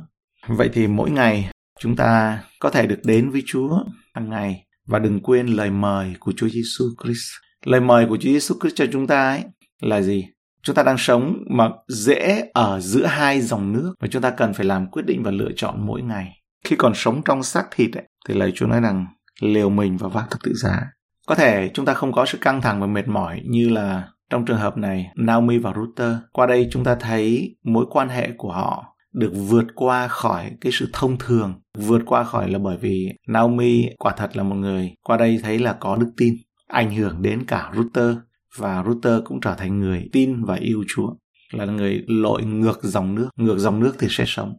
Vậy 0.47 0.69
thì 0.73 0.87
mỗi 0.87 1.11
ngày 1.11 1.49
chúng 1.79 1.95
ta 1.95 2.43
có 2.59 2.69
thể 2.69 2.87
được 2.87 2.99
đến 3.03 3.29
với 3.29 3.43
Chúa 3.45 3.83
hàng 4.13 4.29
ngày 4.29 4.65
và 4.85 4.99
đừng 4.99 5.19
quên 5.19 5.47
lời 5.47 5.71
mời 5.71 6.13
của 6.19 6.33
Chúa 6.37 6.49
Giêsu 6.49 6.85
Christ. 7.03 7.27
Lời 7.65 7.81
mời 7.81 8.05
của 8.09 8.17
Chúa 8.17 8.29
Giêsu 8.29 8.55
Christ 8.61 8.75
cho 8.75 8.85
chúng 8.91 9.07
ta 9.07 9.29
ấy 9.29 9.43
là 9.81 10.01
gì? 10.01 10.27
Chúng 10.63 10.75
ta 10.75 10.83
đang 10.83 10.97
sống 10.97 11.37
mà 11.49 11.69
dễ 11.87 12.49
ở 12.53 12.79
giữa 12.79 13.05
hai 13.05 13.41
dòng 13.41 13.73
nước 13.73 13.93
và 13.99 14.07
chúng 14.07 14.21
ta 14.21 14.29
cần 14.29 14.53
phải 14.53 14.65
làm 14.65 14.87
quyết 14.87 15.05
định 15.05 15.23
và 15.23 15.31
lựa 15.31 15.49
chọn 15.55 15.85
mỗi 15.85 16.01
ngày. 16.01 16.41
Khi 16.63 16.75
còn 16.75 16.93
sống 16.95 17.21
trong 17.25 17.43
xác 17.43 17.65
thịt 17.71 17.93
ấy, 17.93 18.03
thì 18.27 18.33
lời 18.33 18.51
Chúa 18.55 18.67
nói 18.67 18.81
rằng 18.81 19.05
liều 19.41 19.69
mình 19.69 19.97
và 19.97 20.07
vác 20.07 20.31
thập 20.31 20.43
tự 20.43 20.53
giá. 20.55 20.81
Có 21.27 21.35
thể 21.35 21.71
chúng 21.73 21.85
ta 21.85 21.93
không 21.93 22.11
có 22.11 22.25
sự 22.25 22.37
căng 22.41 22.61
thẳng 22.61 22.81
và 22.81 22.87
mệt 22.87 23.07
mỏi 23.07 23.41
như 23.45 23.69
là 23.69 24.07
trong 24.29 24.45
trường 24.45 24.57
hợp 24.57 24.77
này 24.77 25.11
Naomi 25.15 25.57
và 25.57 25.73
Ruther. 25.75 26.15
Qua 26.31 26.45
đây 26.45 26.67
chúng 26.71 26.83
ta 26.83 26.95
thấy 26.95 27.55
mối 27.63 27.85
quan 27.89 28.09
hệ 28.09 28.31
của 28.37 28.51
họ 28.51 28.95
được 29.13 29.31
vượt 29.33 29.65
qua 29.75 30.07
khỏi 30.07 30.51
cái 30.61 30.71
sự 30.71 30.89
thông 30.93 31.17
thường 31.17 31.53
vượt 31.77 32.01
qua 32.05 32.23
khỏi 32.23 32.49
là 32.49 32.59
bởi 32.59 32.77
vì 32.77 33.09
Naomi 33.27 33.89
quả 33.99 34.13
thật 34.17 34.37
là 34.37 34.43
một 34.43 34.55
người 34.55 34.95
qua 35.03 35.17
đây 35.17 35.39
thấy 35.43 35.59
là 35.59 35.73
có 35.73 35.95
đức 35.95 36.11
tin 36.17 36.33
ảnh 36.67 36.95
hưởng 36.95 37.21
đến 37.21 37.45
cả 37.47 37.71
Ruther 37.75 38.15
và 38.57 38.83
Ruther 38.87 39.21
cũng 39.25 39.39
trở 39.41 39.55
thành 39.55 39.79
người 39.79 40.09
tin 40.11 40.43
và 40.43 40.55
yêu 40.55 40.83
Chúa 40.95 41.09
là 41.51 41.65
người 41.65 42.03
lội 42.07 42.43
ngược 42.43 42.83
dòng 42.83 43.15
nước 43.15 43.29
ngược 43.35 43.57
dòng 43.57 43.79
nước 43.79 43.95
thì 43.99 44.07
sẽ 44.09 44.23
sống. 44.27 44.53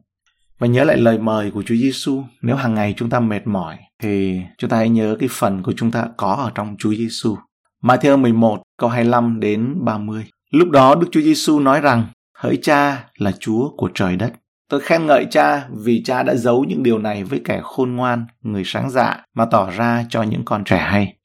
Và 0.59 0.66
nhớ 0.66 0.85
lại 0.85 0.96
lời 0.96 1.18
mời 1.18 1.50
của 1.50 1.62
Chúa 1.62 1.74
Giêsu 1.74 2.22
nếu 2.42 2.57
hàng 2.57 2.74
ngày 2.74 2.94
chúng 2.96 3.11
ta 3.11 3.20
mệt 3.20 3.46
mỏi 3.46 3.78
thì 4.02 4.40
chúng 4.59 4.70
ta 4.70 4.76
hãy 4.76 4.88
nhớ 4.88 5.16
cái 5.20 5.28
phần 5.33 5.62
của 5.62 5.72
chúng 5.76 5.90
ta 5.90 6.07
có 6.16 6.33
ở 6.35 6.50
trong 6.54 6.76
Chúa 6.78 6.94
Giêsu 6.94 7.37
Matthew 7.83 8.18
11 8.18 8.62
câu 8.78 8.90
25 8.90 9.40
đến 9.40 9.74
30 9.85 10.24
Lúc 10.50 10.70
đó 10.70 10.94
Đức 10.94 11.07
Chúa 11.12 11.20
Giêsu 11.20 11.61
nói 11.61 11.80
rằng 11.80 12.07
hỡi 12.37 12.59
cha 12.62 13.04
là 13.18 13.33
Chúa 13.40 13.70
của 13.76 13.90
trời 13.94 14.16
đất. 14.16 14.33
Tôi 14.68 14.80
khen 14.80 15.07
ngợi 15.07 15.26
cha 15.30 15.68
vì 15.85 16.02
cha 16.04 16.22
đã 16.22 16.35
giấu 16.35 16.64
những 16.64 16.83
điều 16.83 16.98
này 16.98 17.24
với 17.24 17.40
kẻ 17.44 17.61
khôn 17.62 17.96
ngoan, 17.96 18.26
người 18.42 18.62
sáng 18.64 18.90
dạ 18.90 19.22
mà 19.35 19.44
tỏ 19.44 19.70
ra 19.70 20.04
cho 20.09 20.22
những 20.22 20.44
con 20.44 20.64
trẻ 20.64 20.78
hay. 20.78 21.16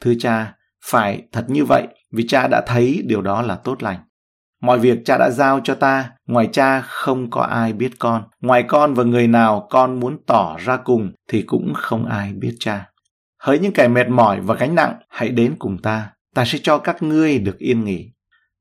Thưa 0.00 0.12
cha, 0.18 0.54
phải 0.84 1.22
thật 1.32 1.44
như 1.48 1.64
vậy 1.64 1.86
vì 2.12 2.26
cha 2.26 2.48
đã 2.48 2.62
thấy 2.66 3.02
điều 3.06 3.22
đó 3.22 3.42
là 3.42 3.56
tốt 3.56 3.82
lành. 3.82 3.98
Mọi 4.62 4.78
việc 4.78 4.98
cha 5.04 5.18
đã 5.18 5.30
giao 5.30 5.60
cho 5.64 5.74
ta, 5.74 6.10
ngoài 6.26 6.48
cha 6.52 6.80
không 6.80 7.30
có 7.30 7.42
ai 7.42 7.72
biết 7.72 7.92
con. 7.98 8.24
Ngoài 8.40 8.62
con 8.68 8.94
và 8.94 9.04
người 9.04 9.26
nào 9.26 9.66
con 9.70 10.00
muốn 10.00 10.18
tỏ 10.26 10.56
ra 10.64 10.76
cùng 10.76 11.12
thì 11.28 11.42
cũng 11.42 11.72
không 11.76 12.06
ai 12.06 12.32
biết 12.32 12.54
cha. 12.58 12.86
Hỡi 13.40 13.58
những 13.58 13.72
kẻ 13.72 13.88
mệt 13.88 14.08
mỏi 14.08 14.40
và 14.40 14.54
gánh 14.54 14.74
nặng, 14.74 14.94
hãy 15.08 15.28
đến 15.28 15.54
cùng 15.58 15.78
ta. 15.82 16.10
Ta 16.34 16.44
sẽ 16.44 16.58
cho 16.62 16.78
các 16.78 17.02
ngươi 17.02 17.38
được 17.38 17.58
yên 17.58 17.84
nghỉ. 17.84 18.12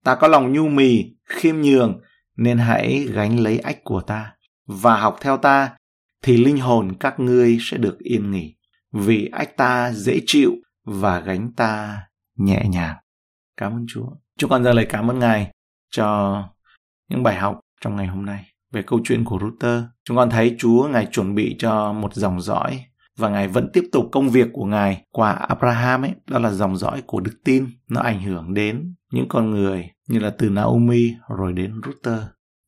Ta 0.03 0.15
có 0.15 0.27
lòng 0.27 0.53
nhu 0.53 0.67
mì, 0.67 1.03
khiêm 1.25 1.61
nhường, 1.61 2.01
nên 2.37 2.57
hãy 2.57 3.07
gánh 3.13 3.39
lấy 3.39 3.59
ách 3.59 3.83
của 3.83 4.01
ta 4.01 4.33
và 4.67 4.97
học 4.97 5.17
theo 5.21 5.37
ta 5.37 5.75
thì 6.23 6.37
linh 6.37 6.57
hồn 6.57 6.93
các 6.99 7.19
ngươi 7.19 7.57
sẽ 7.61 7.77
được 7.77 7.99
yên 7.99 8.31
nghỉ 8.31 8.55
vì 8.93 9.29
ách 9.31 9.57
ta 9.57 9.91
dễ 9.93 10.19
chịu 10.25 10.51
và 10.85 11.19
gánh 11.19 11.51
ta 11.55 11.99
nhẹ 12.37 12.63
nhàng 12.69 12.95
cảm 13.61 13.73
ơn 13.73 13.85
chúa 13.87 14.05
chúng 14.37 14.49
con 14.49 14.63
dâng 14.63 14.75
lời 14.75 14.85
cảm 14.89 15.11
ơn 15.11 15.19
ngài 15.19 15.51
cho 15.91 16.37
những 17.09 17.23
bài 17.23 17.35
học 17.35 17.59
trong 17.81 17.95
ngày 17.95 18.07
hôm 18.07 18.25
nay 18.25 18.45
về 18.71 18.81
câu 18.87 18.99
chuyện 19.03 19.25
của 19.25 19.39
Router. 19.39 19.83
Chúng 20.05 20.17
con 20.17 20.29
thấy 20.29 20.55
Chúa 20.59 20.87
Ngài 20.87 21.05
chuẩn 21.05 21.35
bị 21.35 21.55
cho 21.59 21.93
một 21.93 22.13
dòng 22.13 22.41
dõi 22.41 22.85
và 23.17 23.29
Ngài 23.29 23.47
vẫn 23.47 23.69
tiếp 23.73 23.83
tục 23.91 24.05
công 24.11 24.29
việc 24.29 24.47
của 24.53 24.65
Ngài 24.65 25.05
qua 25.11 25.31
Abraham 25.31 26.01
ấy, 26.01 26.11
đó 26.27 26.39
là 26.39 26.51
dòng 26.51 26.77
dõi 26.77 27.03
của 27.05 27.19
đức 27.19 27.33
tin. 27.45 27.65
Nó 27.89 28.01
ảnh 28.01 28.21
hưởng 28.21 28.53
đến 28.53 28.95
những 29.13 29.25
con 29.29 29.51
người 29.51 29.89
như 30.07 30.19
là 30.19 30.29
từ 30.37 30.49
Naomi 30.49 31.13
rồi 31.37 31.53
đến 31.53 31.81
Router. 31.85 32.19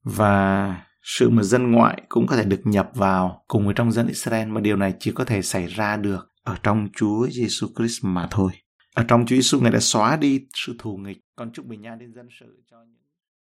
và 0.03 0.77
sự 1.03 1.29
mà 1.29 1.43
dân 1.43 1.71
ngoại 1.71 2.01
cũng 2.09 2.27
có 2.27 2.35
thể 2.35 2.43
được 2.43 2.61
nhập 2.63 2.89
vào 2.93 3.43
cùng 3.47 3.65
với 3.65 3.73
trong 3.73 3.91
dân 3.91 4.07
Israel 4.07 4.47
mà 4.47 4.61
điều 4.61 4.75
này 4.75 4.93
chỉ 4.99 5.11
có 5.11 5.25
thể 5.25 5.41
xảy 5.41 5.65
ra 5.67 5.97
được 5.97 6.29
ở 6.43 6.55
trong 6.63 6.87
Chúa 6.95 7.27
Giêsu 7.27 7.67
Christ 7.77 8.03
mà 8.05 8.27
thôi. 8.31 8.51
Ở 8.93 9.03
trong 9.07 9.25
Chúa 9.25 9.35
Giêsu 9.35 9.59
Ngài 9.59 9.71
đã 9.71 9.79
xóa 9.79 10.17
đi 10.17 10.45
sự 10.53 10.75
thù 10.79 10.97
nghịch, 10.97 11.17
còn 11.35 11.51
chúc 11.51 11.65
bình 11.65 11.83
an 11.83 11.99
đến 11.99 12.13
dân 12.13 12.27
sự 12.39 12.63
cho 12.71 12.77
những 12.83 13.02